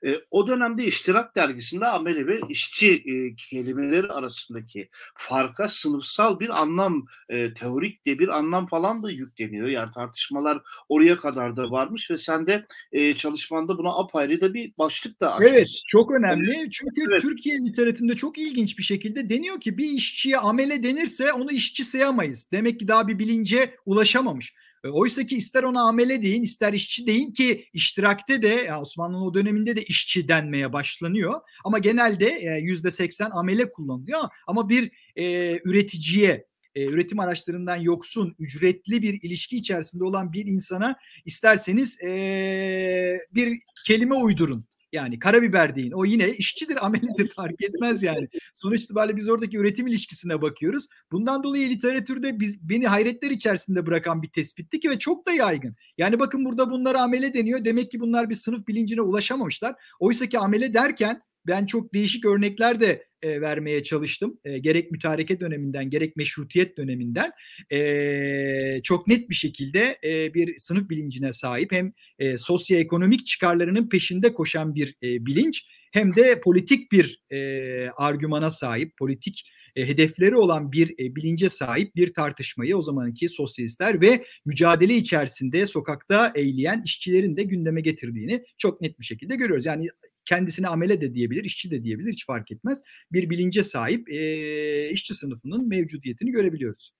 E, 0.05 0.15
o 0.31 0.47
dönemde 0.47 0.86
İştirak 0.86 1.36
dergisinde 1.36 1.86
ameli 1.86 2.27
ve 2.27 2.39
işçi 2.49 2.93
e, 2.93 3.36
kelimeleri 3.36 4.07
arasındaki 4.07 4.89
farka 5.15 5.67
sınıfsal 5.67 6.39
bir 6.39 6.62
anlam, 6.62 7.05
e, 7.29 7.53
teorik 7.53 8.05
de 8.05 8.19
bir 8.19 8.27
anlam 8.27 8.67
falan 8.67 9.03
da 9.03 9.12
yükleniyor. 9.12 9.67
Yani 9.67 9.91
tartışmalar 9.91 10.62
oraya 10.89 11.17
kadar 11.17 11.55
da 11.55 11.71
varmış 11.71 12.12
ve 12.12 12.17
sen 12.17 12.47
de 12.47 12.65
e, 12.91 13.15
çalışmanda 13.15 13.77
buna 13.77 13.99
apayrı 13.99 14.41
da 14.41 14.53
bir 14.53 14.73
başlık 14.77 15.21
da 15.21 15.33
açmışsın. 15.33 15.55
Evet, 15.55 15.67
çok 15.88 16.12
önemli. 16.12 16.69
Çünkü 16.71 17.01
evet. 17.10 17.21
Türkiye 17.21 17.57
literatüründe 17.57 18.15
çok 18.15 18.38
ilginç 18.38 18.77
bir 18.77 18.83
şekilde 18.83 19.29
deniyor 19.29 19.62
ki 19.62 19.77
bir 19.77 19.89
işçiye 19.89 20.38
amele 20.38 20.83
denirse 20.83 21.33
onu 21.33 21.51
işçi 21.51 21.83
sayamayız. 21.86 22.49
Demek 22.51 22.79
ki 22.79 22.88
daha 22.88 23.07
bir 23.07 23.19
bilince 23.19 23.75
ulaşamamış. 23.86 24.53
E, 24.83 24.87
oysa 24.87 25.25
ki 25.25 25.37
ister 25.37 25.63
ona 25.63 25.81
amele 25.81 26.21
deyin 26.21 26.43
ister 26.43 26.73
işçi 26.73 27.07
deyin 27.07 27.31
ki 27.31 27.65
iştirakte 27.73 28.41
de 28.41 28.75
Osmanlı'nın 28.75 29.21
o 29.21 29.33
döneminde 29.33 29.75
de 29.75 29.83
işçi 29.83 30.27
denmeye 30.27 30.73
başlanıyor. 30.73 31.41
Ama 31.65 31.79
genelde 31.79 32.59
yüzde 32.61 32.91
seksen 32.91 33.29
amele 33.33 33.71
kullanılıyor. 33.71 34.19
Ama 34.47 34.69
bir 34.69 34.91
e, 35.15 35.59
üreticiye 35.63 36.47
e, 36.77 36.85
üretim 36.85 37.19
araçlarından 37.19 37.75
yoksun, 37.75 38.35
ücretli 38.39 39.01
bir 39.01 39.21
ilişki 39.21 39.57
içerisinde 39.57 40.03
olan 40.03 40.33
bir 40.33 40.45
insana 40.45 40.95
isterseniz 41.25 42.01
e, 42.01 43.19
bir 43.31 43.59
kelime 43.85 44.15
uydurun. 44.15 44.65
Yani 44.91 45.19
karabiber 45.19 45.76
deyin. 45.76 45.91
O 45.91 46.06
yine 46.06 46.30
işçidir, 46.30 46.86
amelidir 46.86 47.34
fark 47.34 47.62
etmez 47.62 48.04
yani. 48.04 48.28
Sonuç 48.54 48.82
itibariyle 48.82 49.17
biz 49.17 49.30
oradaki 49.30 49.58
üretim 49.58 49.88
ilişkisine 49.88 50.41
bakıyoruz. 50.41 50.88
Bundan 51.12 51.43
dolayı 51.43 51.69
literatürde 51.69 52.39
biz 52.39 52.69
beni 52.69 52.88
hayretler 52.88 53.32
içerisinde 53.32 53.86
bırakan 53.86 54.21
bir 54.21 54.30
tespitti 54.30 54.80
ki 54.80 54.89
ve 54.89 55.00
çok 55.00 55.28
da 55.28 55.32
yaygın. 55.32 55.76
Yani 55.97 56.19
bakın 56.19 56.45
burada 56.45 56.69
bunlara 56.69 57.02
amele 57.02 57.34
deniyor. 57.34 57.65
Demek 57.65 57.91
ki 57.91 58.00
bunlar 58.00 58.30
bir 58.30 58.36
sınıf 58.36 58.67
bilincine 58.67 59.02
ulaşamamışlar. 59.02 59.76
Oysa 60.00 60.26
ki 60.26 60.39
amele 60.39 60.73
derken 60.73 61.21
ben 61.47 61.65
çok 61.65 61.93
değişik 61.93 62.25
örnekler 62.25 62.79
de 62.79 63.07
e, 63.21 63.41
vermeye 63.41 63.83
çalıştım. 63.83 64.39
E, 64.45 64.57
gerek 64.57 64.91
mütareke 64.91 65.39
döneminden 65.39 65.89
gerek 65.89 66.15
meşrutiyet 66.15 66.77
döneminden 66.77 67.31
e, 67.71 68.81
çok 68.83 69.07
net 69.07 69.29
bir 69.29 69.36
şekilde 69.36 69.97
e, 70.03 70.33
bir 70.33 70.57
sınıf 70.57 70.89
bilincine 70.89 71.33
sahip 71.33 71.71
hem 71.71 71.93
e, 72.19 72.38
sosyoekonomik 72.38 73.27
çıkarlarının 73.27 73.89
peşinde 73.89 74.33
koşan 74.33 74.75
bir 74.75 74.95
e, 75.03 75.25
bilinç 75.25 75.65
hem 75.91 76.15
de 76.15 76.41
politik 76.41 76.91
bir 76.91 77.21
e, 77.31 77.89
argümana 77.97 78.51
sahip, 78.51 78.97
politik 78.97 79.43
e, 79.77 79.87
hedefleri 79.87 80.35
olan 80.35 80.71
bir 80.71 80.91
e, 80.99 81.15
bilince 81.15 81.49
sahip 81.49 81.95
bir 81.95 82.13
tartışmayı 82.13 82.77
o 82.77 82.81
zamanki 82.81 83.29
sosyalistler 83.29 84.01
ve 84.01 84.25
mücadele 84.45 84.95
içerisinde 84.95 85.67
sokakta 85.67 86.31
eğleyen 86.35 86.81
işçilerin 86.85 87.37
de 87.37 87.43
gündeme 87.43 87.81
getirdiğini 87.81 88.43
çok 88.57 88.81
net 88.81 88.99
bir 88.99 89.05
şekilde 89.05 89.35
görüyoruz. 89.35 89.65
Yani 89.65 89.87
kendisine 90.25 90.67
amele 90.67 91.01
de 91.01 91.13
diyebilir, 91.13 91.43
işçi 91.43 91.71
de 91.71 91.83
diyebilir 91.83 92.11
hiç 92.11 92.25
fark 92.25 92.51
etmez. 92.51 92.81
Bir 93.11 93.29
bilince 93.29 93.63
sahip 93.63 94.09
e, 94.09 94.89
işçi 94.91 95.13
sınıfının 95.13 95.67
mevcudiyetini 95.67 96.31
görebiliyoruz. 96.31 96.91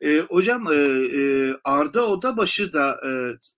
E, 0.00 0.18
hocam 0.18 0.72
e, 0.72 0.76
e, 0.76 1.54
Arda 1.64 2.06
Odabaşı 2.06 2.72
da 2.72 3.00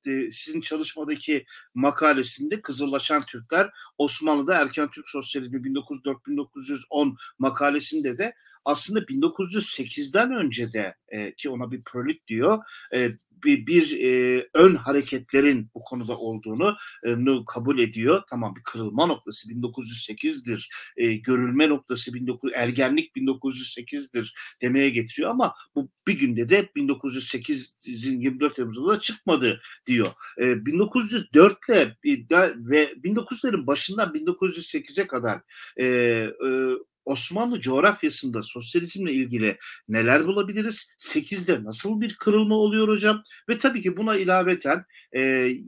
e, 0.06 0.30
sizin 0.30 0.60
çalışmadaki 0.60 1.44
makalesinde 1.74 2.62
Kızıllaşan 2.62 3.22
Türkler 3.22 3.70
Osmanlı'da 3.98 4.54
Erken 4.54 4.90
Türk 4.90 5.08
Sosyalizmi 5.08 5.58
1904-1910 5.58 7.16
makalesinde 7.38 8.18
de 8.18 8.34
aslında 8.64 9.00
1908'den 9.00 10.32
önce 10.32 10.72
de 10.72 10.94
e, 11.08 11.34
ki 11.34 11.50
ona 11.50 11.70
bir 11.70 11.82
prolit 11.82 12.26
diyor 12.28 12.58
e, 12.94 13.10
bir, 13.44 13.66
bir 13.66 14.00
e, 14.00 14.46
ön 14.54 14.74
hareketlerin 14.74 15.70
bu 15.74 15.80
konuda 15.80 16.18
olduğunu 16.18 16.76
e, 17.06 17.16
kabul 17.46 17.78
ediyor. 17.78 18.22
Tamam 18.30 18.56
bir 18.56 18.62
kırılma 18.62 19.06
noktası 19.06 19.48
1908'dir. 19.48 20.70
E, 20.96 21.14
görülme 21.14 21.68
noktası 21.68 22.10
19 22.20 22.52
ergenlik 22.54 23.16
1908'dir 23.16 24.34
demeye 24.62 24.90
getiriyor 24.90 25.30
ama 25.30 25.54
bu 25.74 25.90
bir 26.08 26.18
günde 26.18 26.48
de 26.48 26.68
1908'in 26.76 28.20
24 28.20 28.56
Temmuz'unda 28.56 29.00
çıkmadı 29.00 29.60
diyor. 29.86 30.06
E, 30.40 30.66
1904 30.66 31.58
ile 32.04 32.54
ve 32.56 32.92
1900'lerin 32.92 33.66
başından 33.66 34.14
1908'e 34.14 35.06
kadar 35.06 35.40
e, 35.76 35.84
e, 35.84 36.70
Osmanlı 37.06 37.60
coğrafyasında 37.60 38.42
sosyalizmle 38.42 39.12
ilgili 39.12 39.58
neler 39.88 40.26
bulabiliriz? 40.26 40.86
8'de 40.98 41.64
nasıl 41.64 42.00
bir 42.00 42.16
kırılma 42.16 42.54
oluyor 42.54 42.88
hocam? 42.88 43.22
Ve 43.48 43.58
tabii 43.58 43.82
ki 43.82 43.96
buna 43.96 44.16
ilaveten 44.16 44.84
e, 45.12 45.20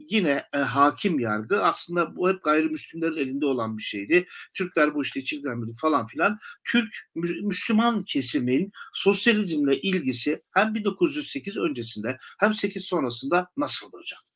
yine 0.09 0.43
e, 0.53 0.57
hakim 0.57 1.19
yargı 1.19 1.63
aslında 1.63 2.15
bu 2.15 2.29
hep 2.29 2.43
gayrimüslimlerin 2.43 3.17
elinde 3.17 3.45
olan 3.45 3.77
bir 3.77 3.83
şeydi. 3.83 4.27
Türkler 4.53 4.95
bu 4.95 5.01
işte 5.01 5.23
çizgilenmedi 5.23 5.71
falan 5.81 6.05
filan. 6.05 6.39
Türk 6.63 6.93
Müslüman 7.43 8.03
kesimin 8.03 8.71
sosyalizmle 8.93 9.81
ilgisi 9.81 10.41
hem 10.53 10.73
1908 10.75 11.57
öncesinde 11.57 12.17
hem 12.39 12.53
8 12.53 12.85
sonrasında 12.85 13.47
nasıldı 13.57 13.97
hocam? 13.97 14.28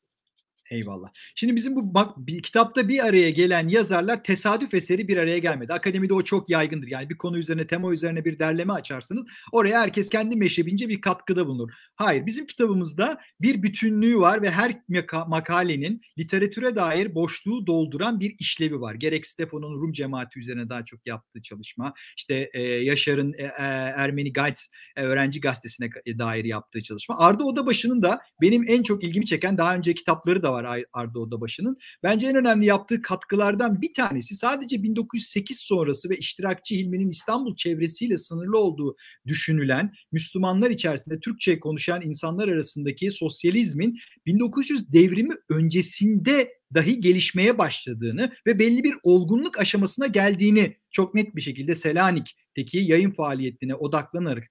Eyvallah. 0.74 1.08
Şimdi 1.34 1.56
bizim 1.56 1.76
bu 1.76 1.94
bak 1.94 2.16
bir 2.16 2.42
kitapta 2.42 2.88
bir 2.88 3.06
araya 3.06 3.30
gelen 3.30 3.68
yazarlar 3.68 4.24
tesadüf 4.24 4.74
eseri 4.74 5.08
bir 5.08 5.16
araya 5.16 5.38
gelmedi. 5.38 5.72
Akademide 5.72 6.14
o 6.14 6.22
çok 6.22 6.50
yaygındır. 6.50 6.88
Yani 6.88 7.10
bir 7.10 7.18
konu 7.18 7.38
üzerine, 7.38 7.66
tema 7.66 7.92
üzerine 7.92 8.24
bir 8.24 8.38
derleme 8.38 8.72
açarsınız. 8.72 9.26
Oraya 9.52 9.80
herkes 9.80 10.08
kendi 10.08 10.36
meşrebince 10.36 10.88
bir 10.88 11.00
katkıda 11.00 11.46
bulunur. 11.46 11.70
Hayır, 11.96 12.26
bizim 12.26 12.46
kitabımızda 12.46 13.20
bir 13.40 13.62
bütünlüğü 13.62 14.18
var 14.18 14.42
ve 14.42 14.50
her 14.50 14.80
makalenin 15.26 16.00
literatüre 16.18 16.76
dair 16.76 17.14
boşluğu 17.14 17.66
dolduran 17.66 18.20
bir 18.20 18.36
işlevi 18.38 18.80
var. 18.80 18.94
Gerek 18.94 19.26
Stefan'ın 19.26 19.80
Rum 19.80 19.92
cemaati 19.92 20.38
üzerine 20.38 20.68
daha 20.68 20.84
çok 20.84 21.06
yaptığı 21.06 21.42
çalışma, 21.42 21.94
işte 22.16 22.50
e, 22.54 22.62
Yaşar'ın 22.62 23.32
e, 23.32 23.42
e 23.42 23.50
Ermeni 23.96 24.32
Guides 24.32 24.70
e, 24.96 25.02
öğrenci 25.02 25.40
gazetesine 25.40 25.90
dair 26.18 26.44
yaptığı 26.44 26.82
çalışma. 26.82 27.18
Arda 27.18 27.44
Odabaşı'nın 27.44 28.02
da 28.02 28.20
benim 28.40 28.64
en 28.68 28.82
çok 28.82 29.04
ilgimi 29.04 29.26
çeken 29.26 29.58
daha 29.58 29.76
önce 29.76 29.94
kitapları 29.94 30.42
da 30.42 30.52
var 30.52 30.63
Arda 30.92 31.18
Odabaşı'nın. 31.18 31.76
Bence 32.02 32.26
en 32.26 32.36
önemli 32.36 32.66
yaptığı 32.66 33.02
katkılardan 33.02 33.82
bir 33.82 33.94
tanesi 33.94 34.36
sadece 34.36 34.82
1908 34.82 35.58
sonrası 35.60 36.10
ve 36.10 36.16
iştirakçı 36.16 36.74
Hilmi'nin 36.74 37.10
İstanbul 37.10 37.56
çevresiyle 37.56 38.18
sınırlı 38.18 38.58
olduğu 38.58 38.96
düşünülen 39.26 39.92
Müslümanlar 40.12 40.70
içerisinde 40.70 41.20
Türkçe 41.20 41.60
konuşan 41.60 42.02
insanlar 42.02 42.48
arasındaki 42.48 43.10
sosyalizmin 43.10 43.98
1900 44.26 44.92
devrimi 44.92 45.34
öncesinde 45.48 46.48
dahi 46.74 47.00
gelişmeye 47.00 47.58
başladığını 47.58 48.32
ve 48.46 48.58
belli 48.58 48.84
bir 48.84 48.94
olgunluk 49.02 49.58
aşamasına 49.58 50.06
geldiğini 50.06 50.76
çok 50.90 51.14
net 51.14 51.36
bir 51.36 51.40
şekilde 51.40 51.74
Selanik'teki 51.74 52.78
yayın 52.78 53.10
faaliyetine 53.10 53.74
odaklanarak 53.74 54.44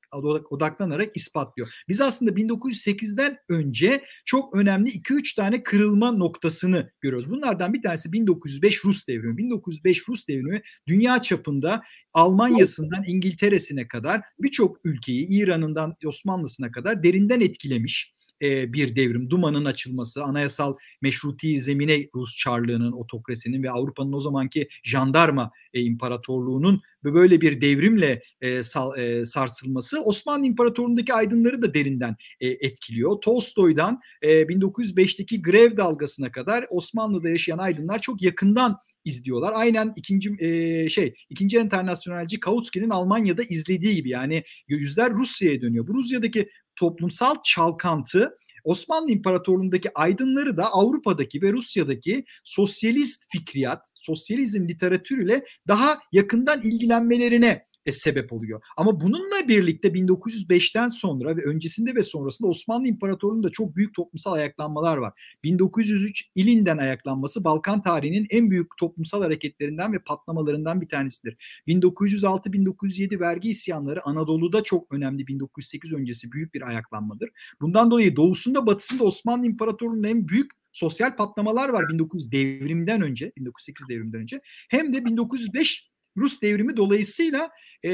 odaklanarak 0.49 1.17
ispatlıyor. 1.17 1.69
Biz 1.87 2.01
aslında 2.01 2.31
1908'den 2.31 3.37
önce 3.49 4.03
çok 4.25 4.55
önemli 4.55 4.89
2-3 4.89 5.35
tane 5.35 5.63
kırılma 5.63 6.11
noktasını 6.11 6.91
görüyoruz. 7.01 7.29
Bunlardan 7.29 7.73
bir 7.73 7.81
tanesi 7.81 8.13
1905 8.13 8.85
Rus 8.85 9.07
devrimi. 9.07 9.37
1905 9.37 10.09
Rus 10.09 10.27
devrimi 10.27 10.61
dünya 10.87 11.21
çapında 11.21 11.83
Almanya'sından 12.13 13.03
İngiltere'sine 13.07 13.87
kadar 13.87 14.21
birçok 14.39 14.85
ülkeyi 14.85 15.27
İran'ından 15.27 15.95
Osmanlı'sına 16.05 16.71
kadar 16.71 17.03
derinden 17.03 17.41
etkilemiş 17.41 18.13
bir 18.41 18.95
devrim. 18.95 19.29
Duman'ın 19.29 19.65
açılması, 19.65 20.23
anayasal 20.23 20.75
meşruti 21.01 21.61
zemine 21.61 22.07
Rus 22.15 22.37
Çarlığı'nın, 22.37 22.91
otokrasinin 22.91 23.63
ve 23.63 23.71
Avrupa'nın 23.71 24.13
o 24.13 24.19
zamanki 24.19 24.67
jandarma 24.83 25.51
e, 25.73 25.81
imparatorluğunun 25.81 26.81
böyle 27.03 27.41
bir 27.41 27.61
devrimle 27.61 28.23
e, 28.41 28.61
e, 28.97 29.25
sarsılması 29.25 30.01
Osmanlı 30.03 30.45
İmparatorluğu'ndaki 30.45 31.13
aydınları 31.13 31.61
da 31.61 31.73
derinden 31.73 32.15
etkiliyor. 32.39 33.21
Tolstoy'dan 33.21 33.99
e, 34.21 34.41
1905'teki 34.41 35.41
grev 35.41 35.77
dalgasına 35.77 36.31
kadar 36.31 36.65
Osmanlı'da 36.69 37.29
yaşayan 37.29 37.57
aydınlar 37.57 38.01
çok 38.01 38.21
yakından 38.21 38.77
izliyorlar. 39.05 39.51
Aynen 39.55 39.93
ikinci 39.95 40.35
e, 40.39 40.89
şey 40.89 41.13
ikinci 41.29 41.57
internasyonelci 41.57 42.39
Kautsky'nin 42.39 42.89
Almanya'da 42.89 43.43
izlediği 43.43 43.95
gibi 43.95 44.09
yani 44.09 44.43
yüzler 44.67 45.13
Rusya'ya 45.13 45.61
dönüyor. 45.61 45.87
Bu 45.87 45.93
Rusya'daki 45.93 46.49
toplumsal 46.75 47.35
çalkantı 47.43 48.37
Osmanlı 48.63 49.11
İmparatorluğu'ndaki 49.11 49.89
aydınları 49.95 50.57
da 50.57 50.73
Avrupa'daki 50.73 51.41
ve 51.41 51.53
Rusya'daki 51.53 52.25
sosyalist 52.43 53.23
fikriyat, 53.31 53.89
sosyalizm 53.95 54.67
literatürüyle 54.67 55.45
daha 55.67 55.99
yakından 56.11 56.61
ilgilenmelerine 56.61 57.65
e, 57.85 57.91
sebep 57.91 58.33
oluyor. 58.33 58.61
Ama 58.77 59.01
bununla 59.01 59.47
birlikte 59.47 59.87
1905'ten 59.87 60.87
sonra 60.87 61.37
ve 61.37 61.43
öncesinde 61.43 61.95
ve 61.95 62.03
sonrasında 62.03 62.47
Osmanlı 62.47 62.87
İmparatorluğu'nda 62.87 63.49
çok 63.49 63.75
büyük 63.75 63.95
toplumsal 63.95 64.33
ayaklanmalar 64.33 64.97
var. 64.97 65.13
1903 65.43 66.29
ilinden 66.35 66.77
ayaklanması 66.77 67.43
Balkan 67.43 67.81
tarihinin 67.81 68.27
en 68.29 68.51
büyük 68.51 68.77
toplumsal 68.77 69.21
hareketlerinden 69.21 69.93
ve 69.93 69.99
patlamalarından 69.99 70.81
bir 70.81 70.89
tanesidir. 70.89 71.37
1906-1907 71.67 73.19
vergi 73.19 73.49
isyanları 73.49 74.05
Anadolu'da 74.05 74.63
çok 74.63 74.93
önemli 74.93 75.27
1908 75.27 75.93
öncesi 75.93 76.31
büyük 76.31 76.53
bir 76.53 76.67
ayaklanmadır. 76.67 77.29
Bundan 77.61 77.91
dolayı 77.91 78.15
doğusunda 78.15 78.65
batısında 78.65 79.03
Osmanlı 79.03 79.45
İmparatorluğu'nun 79.45 80.03
en 80.03 80.27
büyük 80.27 80.51
sosyal 80.71 81.15
patlamalar 81.15 81.69
var 81.69 81.89
1900 81.89 82.31
devrimden 82.31 83.01
önce, 83.01 83.31
1908 83.37 83.89
devriminden 83.89 84.21
önce. 84.21 84.41
Hem 84.69 84.93
de 84.93 85.05
1905 85.05 85.92
Rus 86.17 86.41
devrimi 86.41 86.77
dolayısıyla 86.77 87.49
e, 87.83 87.91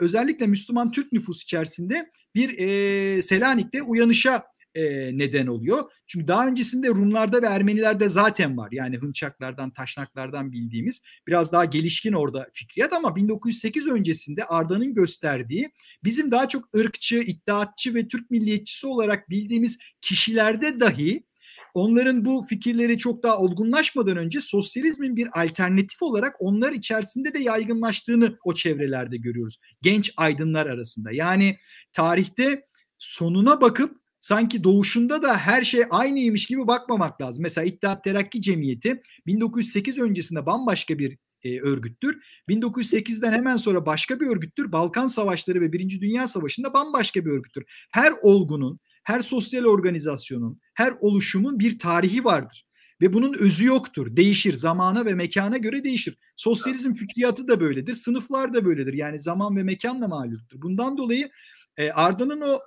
özellikle 0.00 0.46
Müslüman 0.46 0.92
Türk 0.92 1.12
nüfus 1.12 1.42
içerisinde 1.42 2.10
bir 2.34 2.58
e, 2.58 3.22
Selanik'te 3.22 3.82
uyanışa 3.82 4.44
e, 4.74 5.18
neden 5.18 5.46
oluyor. 5.46 5.92
Çünkü 6.06 6.28
daha 6.28 6.48
öncesinde 6.48 6.88
Rumlarda 6.88 7.42
ve 7.42 7.46
Ermenilerde 7.46 8.08
zaten 8.08 8.56
var. 8.56 8.68
Yani 8.72 8.96
Hınçaklardan, 8.96 9.70
Taşnaklardan 9.70 10.52
bildiğimiz 10.52 11.02
biraz 11.26 11.52
daha 11.52 11.64
gelişkin 11.64 12.12
orada 12.12 12.48
fikriyat 12.52 12.92
ama 12.92 13.16
1908 13.16 13.86
öncesinde 13.86 14.44
Arda'nın 14.44 14.94
gösterdiği 14.94 15.70
bizim 16.04 16.30
daha 16.30 16.48
çok 16.48 16.76
ırkçı, 16.76 17.18
iddiatçı 17.18 17.94
ve 17.94 18.08
Türk 18.08 18.30
milliyetçisi 18.30 18.86
olarak 18.86 19.30
bildiğimiz 19.30 19.78
kişilerde 20.00 20.80
dahi 20.80 21.27
onların 21.74 22.24
bu 22.24 22.46
fikirleri 22.48 22.98
çok 22.98 23.22
daha 23.22 23.38
olgunlaşmadan 23.38 24.16
önce 24.16 24.40
sosyalizmin 24.40 25.16
bir 25.16 25.42
alternatif 25.42 26.02
olarak 26.02 26.36
onlar 26.38 26.72
içerisinde 26.72 27.34
de 27.34 27.38
yaygınlaştığını 27.38 28.38
o 28.44 28.54
çevrelerde 28.54 29.16
görüyoruz. 29.16 29.58
Genç 29.82 30.12
aydınlar 30.16 30.66
arasında. 30.66 31.12
Yani 31.12 31.56
tarihte 31.92 32.62
sonuna 32.98 33.60
bakıp 33.60 33.96
sanki 34.20 34.64
doğuşunda 34.64 35.22
da 35.22 35.36
her 35.36 35.64
şey 35.64 35.82
aynıymış 35.90 36.46
gibi 36.46 36.66
bakmamak 36.66 37.20
lazım. 37.20 37.42
Mesela 37.42 37.64
İttihat 37.64 38.04
Terakki 38.04 38.42
Cemiyeti 38.42 39.02
1908 39.26 39.98
öncesinde 39.98 40.46
bambaşka 40.46 40.98
bir 40.98 41.18
e, 41.42 41.60
örgüttür. 41.60 42.22
1908'den 42.48 43.32
hemen 43.32 43.56
sonra 43.56 43.86
başka 43.86 44.20
bir 44.20 44.26
örgüttür. 44.26 44.72
Balkan 44.72 45.06
Savaşları 45.06 45.60
ve 45.60 45.72
Birinci 45.72 46.00
Dünya 46.00 46.28
Savaşı'nda 46.28 46.74
bambaşka 46.74 47.24
bir 47.24 47.30
örgüttür. 47.30 47.64
Her 47.90 48.12
olgunun, 48.22 48.80
her 49.08 49.20
sosyal 49.20 49.64
organizasyonun, 49.64 50.60
her 50.74 50.92
oluşumun 51.00 51.58
bir 51.58 51.78
tarihi 51.78 52.24
vardır. 52.24 52.66
Ve 53.00 53.12
bunun 53.12 53.34
özü 53.38 53.66
yoktur. 53.66 54.16
Değişir. 54.16 54.54
Zamana 54.54 55.06
ve 55.06 55.14
mekana 55.14 55.56
göre 55.56 55.84
değişir. 55.84 56.18
Sosyalizm 56.36 56.94
fikriyatı 56.94 57.48
da 57.48 57.60
böyledir. 57.60 57.94
Sınıflar 57.94 58.54
da 58.54 58.64
böyledir. 58.64 58.92
Yani 58.92 59.20
zaman 59.20 59.56
ve 59.56 59.62
mekanla 59.62 60.08
malumdur. 60.08 60.62
Bundan 60.62 60.98
dolayı 60.98 61.30
e, 61.78 61.90
Arda'nın 61.90 62.40
o 62.40 62.58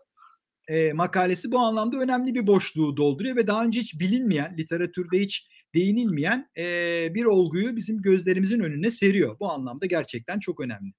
e, 0.68 0.94
makalesi 0.94 1.52
bu 1.52 1.60
anlamda 1.60 1.98
önemli 1.98 2.36
bir 2.36 2.48
boşluğu 2.48 2.98
dolduruyor 2.98 3.36
ve 3.36 3.48
daha 3.48 3.64
önce 3.66 3.80
hiç 3.80 4.00
bilinmeyen, 4.00 4.58
literatürde 4.58 5.20
hiç 5.20 5.48
değinilmeyen 5.76 6.50
e, 6.58 6.64
bir 7.14 7.26
olguyu 7.26 7.76
bizim 7.76 8.02
gözlerimizin 8.02 8.60
önüne 8.60 8.92
seriyor. 8.92 9.40
Bu 9.40 9.52
anlamda 9.52 9.86
gerçekten 9.86 10.40
çok 10.40 10.60
önemli. 10.60 10.94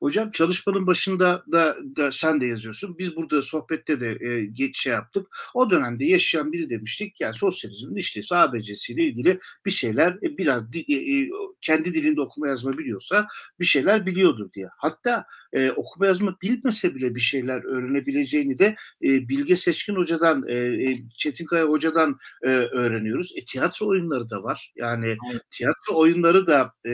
Hocam 0.00 0.30
çalışmanın 0.30 0.86
başında 0.86 1.44
da, 1.52 1.76
da 1.96 2.12
sen 2.12 2.40
de 2.40 2.46
yazıyorsun. 2.46 2.98
Biz 2.98 3.16
burada 3.16 3.42
sohbette 3.42 4.00
de 4.00 4.18
e, 4.20 4.44
geç 4.44 4.78
şey 4.78 4.92
yaptık. 4.92 5.26
O 5.54 5.70
dönemde 5.70 6.04
yaşayan 6.04 6.52
biri 6.52 6.70
demiştik. 6.70 7.20
Yani 7.20 7.34
sosyalizmin 7.34 7.96
işte 7.96 8.20
ABC'siyle 8.36 9.04
ilgili 9.04 9.38
bir 9.66 9.70
şeyler 9.70 10.12
e, 10.12 10.38
biraz 10.38 10.72
di, 10.72 10.84
e, 10.88 11.20
e, 11.20 11.30
kendi 11.60 11.94
dilinde 11.94 12.20
okuma 12.20 12.48
yazma 12.48 12.78
biliyorsa 12.78 13.26
bir 13.60 13.64
şeyler 13.64 14.06
biliyordur 14.06 14.52
diye. 14.52 14.68
Hatta 14.76 15.24
e, 15.52 15.70
okuma 15.70 16.06
yazma 16.06 16.36
bilmese 16.42 16.94
bile 16.94 17.14
bir 17.14 17.20
şeyler 17.20 17.64
öğrenebileceğini 17.64 18.58
de 18.58 18.76
e, 19.04 19.28
Bilge 19.28 19.56
Seçkin 19.56 19.94
Hoca'dan, 19.94 20.48
e, 20.48 20.94
Çetinkaya 21.18 21.64
Hoca'dan 21.64 22.18
e, 22.42 22.48
öğreniyoruz. 22.48 23.32
E, 23.36 23.44
tiyatro 23.44 23.86
oyunları 23.86 24.30
da 24.30 24.42
var. 24.42 24.72
Yani 24.76 25.16
evet. 25.32 25.42
tiyatro 25.50 25.96
oyunları 25.96 26.46
da 26.46 26.72
e, 26.86 26.92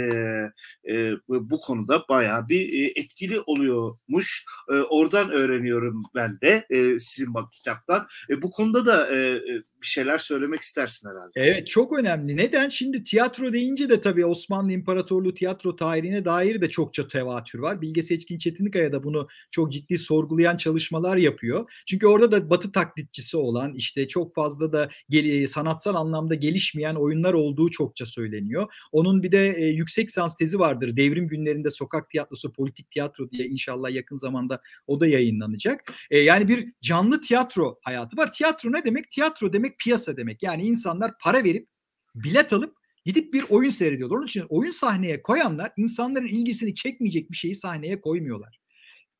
e, 0.94 1.12
bu 1.28 1.60
konuda 1.60 2.04
bayağı 2.08 2.48
bir 2.48 2.72
e, 2.72 2.92
etkili 3.00 3.40
oluyormuş. 3.40 4.44
E, 4.70 4.74
oradan 4.74 5.30
öğreniyorum 5.30 6.02
ben 6.14 6.40
de 6.40 6.66
e, 6.70 6.98
sizin 6.98 7.34
bak 7.34 7.52
kitaptan. 7.52 8.06
E, 8.30 8.42
bu 8.42 8.50
konuda 8.50 8.86
da 8.86 9.16
e, 9.16 9.40
bir 9.82 9.86
şeyler 9.86 10.18
söylemek 10.18 10.60
istersin 10.60 11.08
herhalde. 11.08 11.32
Evet 11.36 11.68
çok 11.68 11.98
önemli. 11.98 12.36
Neden? 12.36 12.68
Şimdi 12.68 13.04
tiyatro 13.04 13.52
deyince 13.52 13.90
de 13.90 14.00
tabii 14.00 14.26
Osmanlı 14.26 14.72
İmparatorluğu 14.72 15.34
tiyatro 15.34 15.76
tarihine 15.76 16.24
dair 16.24 16.60
de 16.60 16.70
çokça 16.70 17.08
tevatür 17.08 17.58
var. 17.58 17.80
Bilge 17.80 18.02
Seçkin 18.02 18.38
Çetinkaya 18.44 18.92
da 18.92 19.04
bunu 19.04 19.28
çok 19.50 19.72
ciddi 19.72 19.98
sorgulayan 19.98 20.56
çalışmalar 20.56 21.16
yapıyor. 21.16 21.70
Çünkü 21.86 22.06
orada 22.06 22.32
da 22.32 22.50
batı 22.50 22.72
taklitçisi 22.72 23.36
olan 23.36 23.74
işte 23.74 24.08
çok 24.08 24.34
fazla 24.34 24.72
da 24.72 24.90
gel- 25.08 25.46
sanatsal 25.46 25.94
anlamda 25.94 26.34
gelişmeyen 26.34 26.94
oyunlar 26.94 27.34
olduğu 27.34 27.70
çokça 27.70 28.06
söyleniyor. 28.06 28.66
Onun 28.92 29.22
bir 29.22 29.32
de 29.32 29.54
e, 29.58 29.66
yüksek 29.66 30.12
sans 30.12 30.36
tezi 30.36 30.58
vardır. 30.58 30.96
Devrim 30.96 31.28
günlerinde 31.28 31.70
sokak 31.70 32.10
tiyatrosu, 32.10 32.52
politik 32.52 32.90
tiyatro 32.90 33.30
diye 33.30 33.46
inşallah 33.46 33.90
yakın 33.90 34.16
zamanda 34.16 34.60
o 34.86 35.00
da 35.00 35.06
yayınlanacak. 35.06 35.92
E, 36.10 36.18
yani 36.18 36.48
bir 36.48 36.72
canlı 36.82 37.20
tiyatro 37.20 37.78
hayatı 37.82 38.16
var. 38.16 38.32
Tiyatro 38.32 38.72
ne 38.72 38.84
demek? 38.84 39.10
Tiyatro 39.10 39.52
demek 39.52 39.78
piyasa 39.78 40.16
demek. 40.16 40.42
Yani 40.42 40.62
insanlar 40.62 41.18
para 41.18 41.44
verip 41.44 41.68
bilet 42.14 42.52
alıp 42.52 42.83
gidip 43.04 43.32
bir 43.32 43.44
oyun 43.48 43.70
seyrediyorlar. 43.70 44.16
Onun 44.16 44.26
için 44.26 44.44
oyun 44.48 44.70
sahneye 44.70 45.22
koyanlar 45.22 45.72
insanların 45.76 46.26
ilgisini 46.26 46.74
çekmeyecek 46.74 47.30
bir 47.30 47.36
şeyi 47.36 47.54
sahneye 47.54 48.00
koymuyorlar. 48.00 48.60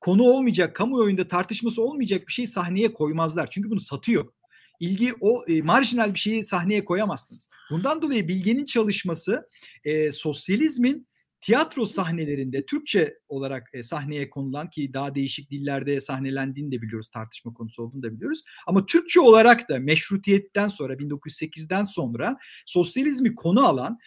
Konu 0.01 0.23
olmayacak, 0.23 0.77
kamuoyunda 0.77 1.29
tartışması 1.29 1.83
olmayacak 1.83 2.29
bir 2.29 2.33
şeyi 2.33 2.49
sahneye 2.49 2.93
koymazlar. 2.93 3.51
Çünkü 3.51 3.71
bunu 3.71 3.81
satıyor. 3.81 4.29
İlgi 4.81 5.13
o 5.21 5.45
e, 5.49 5.63
marjinal 5.63 6.15
bir 6.15 6.19
şeyi 6.19 6.45
sahneye 6.45 6.85
koyamazsınız. 6.85 7.51
Bundan 7.71 8.03
dolayı 8.03 8.29
Bilge'nin 8.29 8.65
çalışması 8.65 9.49
e, 9.85 10.13
sosyalizmin 10.13 11.07
tiyatro 11.45 11.87
sahnelerinde 11.87 12.67
Türkçe 12.67 13.19
olarak 13.29 13.71
e, 13.73 13.83
sahneye 13.83 14.31
konulan 14.31 14.71
ki 14.71 14.93
daha 14.93 15.15
değişik 15.15 15.51
dillerde 15.51 16.01
sahnelendiğini 16.01 16.73
de 16.73 16.83
biliyoruz, 16.83 17.11
tartışma 17.11 17.55
konusu 17.55 17.83
olduğunu 17.83 18.03
da 18.03 18.13
biliyoruz. 18.13 18.43
Ama 18.67 18.87
Türkçe 18.87 19.21
olarak 19.21 19.69
da 19.69 19.79
meşrutiyetten 19.79 20.69
sonra 20.69 20.95
1908'den 20.95 21.85
sonra 21.85 22.37
sosyalizmi 22.67 23.35
konu 23.35 23.67
alan 23.67 23.99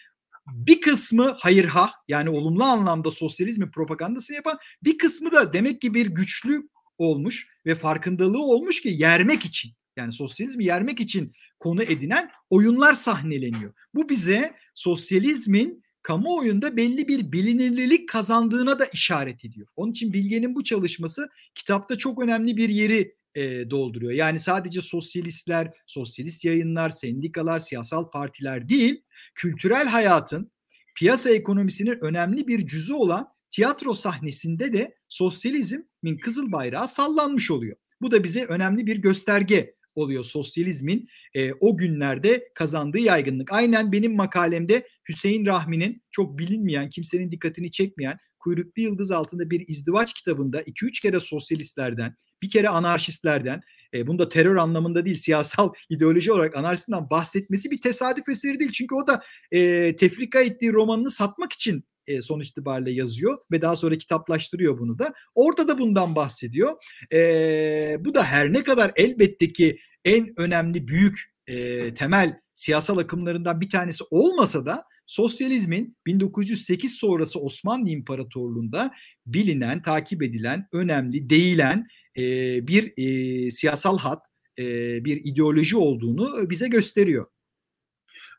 bir 0.48 0.82
kısmı 0.82 1.36
hayırha 1.40 1.92
yani 2.08 2.30
olumlu 2.30 2.64
anlamda 2.64 3.12
sosyalizmi 3.12 3.72
propagandasını 3.72 4.36
yapan 4.36 4.58
bir 4.84 4.98
kısmı 4.98 5.32
da 5.32 5.54
demek 5.54 5.82
ki 5.82 5.94
bir 5.94 6.06
güçlü 6.06 6.70
olmuş 6.98 7.48
ve 7.66 7.76
farkındalığı 7.76 8.44
olmuş 8.44 8.82
ki 8.82 8.90
yermek 8.90 9.46
için 9.46 9.72
yani 9.98 10.14
sosyalizmi 10.14 10.66
yermek 10.66 11.00
için 11.00 11.34
konu 11.60 11.84
edinen 11.84 12.32
oyunlar 12.50 12.94
sahneleniyor. 12.94 13.74
Bu 13.94 14.10
bize 14.10 14.56
sosyalizmin 14.74 15.84
kamuoyunda 16.08 16.78
belli 16.78 17.08
bir 17.08 17.32
bilinirlilik 17.32 18.10
kazandığına 18.10 18.80
da 18.80 18.86
işaret 18.86 19.46
ediyor. 19.46 19.68
Onun 19.76 19.92
için 19.92 20.14
Bilge'nin 20.14 20.56
bu 20.56 20.64
çalışması 20.64 21.30
kitapta 21.56 21.98
çok 21.98 22.24
önemli 22.24 22.58
bir 22.58 22.70
yeri 22.70 23.16
e, 23.36 23.70
dolduruyor. 23.70 24.12
Yani 24.12 24.40
sadece 24.40 24.82
sosyalistler, 24.82 25.72
sosyalist 25.88 26.46
yayınlar, 26.46 26.90
sendikalar, 26.90 27.60
siyasal 27.60 28.10
partiler 28.10 28.70
değil, 28.70 29.04
kültürel 29.36 29.88
hayatın, 29.88 30.52
piyasa 30.96 31.30
ekonomisinin 31.30 31.98
önemli 32.02 32.48
bir 32.48 32.68
cüzü 32.68 32.94
olan 32.94 33.30
tiyatro 33.52 33.94
sahnesinde 33.94 34.74
de 34.74 34.96
sosyalizmin 35.08 36.18
kızıl 36.22 36.52
bayrağı 36.52 36.88
sallanmış 36.88 37.52
oluyor. 37.52 37.78
Bu 38.02 38.12
da 38.12 38.24
bize 38.24 38.46
önemli 38.46 38.86
bir 38.88 38.96
gösterge 38.96 39.76
oluyor 39.98 40.24
sosyalizmin 40.24 41.08
e, 41.34 41.54
o 41.54 41.78
günlerde 41.78 42.50
kazandığı 42.56 43.00
yaygınlık. 43.00 43.54
Aynen 43.54 43.92
benim 43.92 44.16
makalemde 44.16 44.88
Hüseyin 45.10 45.46
Rahmi'nin 45.46 46.04
çok 46.12 46.40
bilinmeyen, 46.40 46.90
kimsenin 46.90 47.32
dikkatini 47.32 47.72
çekmeyen 47.72 48.18
Kuyruklu 48.40 48.82
Yıldız 48.82 49.12
altında 49.12 49.50
bir 49.50 49.68
izdivaç 49.68 50.14
kitabında 50.14 50.62
2-3 50.62 51.02
kere 51.02 51.20
sosyalistlerden, 51.20 52.16
bir 52.42 52.50
kere 52.50 52.70
anarşistlerden, 52.70 53.62
e, 53.94 54.08
bunda 54.08 54.30
terör 54.30 54.56
anlamında 54.56 55.06
değil 55.06 55.16
siyasal 55.16 55.74
ideoloji 55.90 56.32
olarak 56.32 56.56
anarşistten 56.56 57.10
bahsetmesi 57.10 57.72
bir 57.72 57.82
tesadüf 57.82 58.30
eseri 58.30 58.60
değil. 58.60 58.72
Çünkü 58.72 58.96
o 58.96 59.08
da 59.08 59.24
e, 59.52 59.96
tefrika 59.96 60.42
ettiği 60.42 60.74
romanını 60.74 61.12
satmak 61.12 61.54
için 61.54 61.84
e, 62.08 62.22
sonuç 62.22 62.48
itibariyle 62.48 62.92
yazıyor 62.92 63.38
ve 63.52 63.62
daha 63.62 63.76
sonra 63.76 63.98
kitaplaştırıyor 63.98 64.80
bunu 64.80 65.00
da. 65.00 65.14
Orada 65.36 65.68
da 65.68 65.80
bundan 65.80 66.16
bahsediyor. 66.16 66.76
E, 67.14 67.98
bu 68.00 68.16
da 68.16 68.24
her 68.24 68.54
ne 68.54 68.64
kadar 68.64 68.92
elbette 68.96 69.54
ki 69.54 69.80
en 70.06 70.40
önemli 70.40 70.88
büyük 70.88 71.34
e, 71.48 71.94
temel 71.94 72.40
siyasal 72.54 72.98
akımlarından 72.98 73.62
bir 73.62 73.70
tanesi 73.70 74.04
olmasa 74.12 74.66
da 74.66 74.84
sosyalizmin 75.06 75.98
1908 76.06 76.94
sonrası 76.96 77.40
Osmanlı 77.40 77.90
İmparatorluğu'nda 77.90 78.94
bilinen, 79.26 79.82
takip 79.82 80.24
edilen, 80.24 80.68
önemli, 80.74 81.30
değilen 81.30 81.88
e, 82.18 82.24
bir 82.68 82.94
e, 82.98 83.52
siyasal 83.52 83.98
hat, 83.98 84.24
e, 84.60 84.66
bir 85.06 85.22
ideoloji 85.26 85.78
olduğunu 85.78 86.50
bize 86.50 86.68
gösteriyor. 86.68 87.26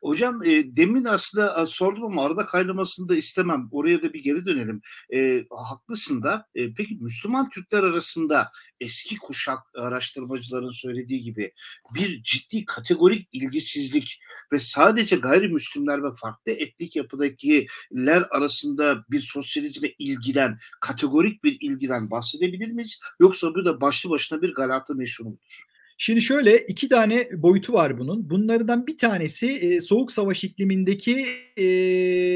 Hocam 0.02 0.42
e, 0.44 0.76
demin 0.76 1.04
aslında 1.04 1.62
e, 1.62 1.66
sordum 1.66 2.04
ama 2.04 2.24
arada 2.24 2.46
kaynamasını 2.46 3.08
da 3.08 3.16
istemem. 3.16 3.68
Oraya 3.72 4.02
da 4.02 4.12
bir 4.12 4.22
geri 4.22 4.46
dönelim. 4.46 4.82
E, 5.14 5.44
haklısın 5.50 6.22
da. 6.22 6.46
E, 6.54 6.74
peki 6.74 6.98
Müslüman 7.00 7.48
Türkler 7.48 7.82
arasında 7.82 8.50
eski 8.80 9.16
kuşak 9.16 9.58
araştırmacıların 9.74 10.70
söylediği 10.70 11.22
gibi 11.22 11.52
bir 11.94 12.22
ciddi 12.22 12.64
kategorik 12.64 13.28
ilgisizlik 13.32 14.20
ve 14.52 14.58
sadece 14.58 15.16
gayrimüslimler 15.16 16.02
ve 16.02 16.08
farklı 16.16 16.52
etnik 16.52 16.96
yapıdakiler 16.96 18.26
arasında 18.30 19.04
bir 19.10 19.20
sosyalizme 19.20 19.88
ilgiden, 19.98 20.58
kategorik 20.80 21.44
bir 21.44 21.56
ilgiden 21.60 22.10
bahsedebilir 22.10 22.68
miyiz? 22.68 23.00
Yoksa 23.20 23.54
bu 23.54 23.64
da 23.64 23.80
başlı 23.80 24.10
başına 24.10 24.42
bir 24.42 24.54
galata 24.54 24.94
meşru 24.94 25.24
mudur? 25.24 25.67
Şimdi 26.00 26.22
şöyle 26.22 26.58
iki 26.58 26.88
tane 26.88 27.28
boyutu 27.32 27.72
var 27.72 27.98
bunun. 27.98 28.30
Bunlardan 28.30 28.86
bir 28.86 28.98
tanesi 28.98 29.50
e, 29.52 29.80
Soğuk 29.80 30.12
Savaş 30.12 30.44
iklimindeki 30.44 31.26
e, 31.56 31.64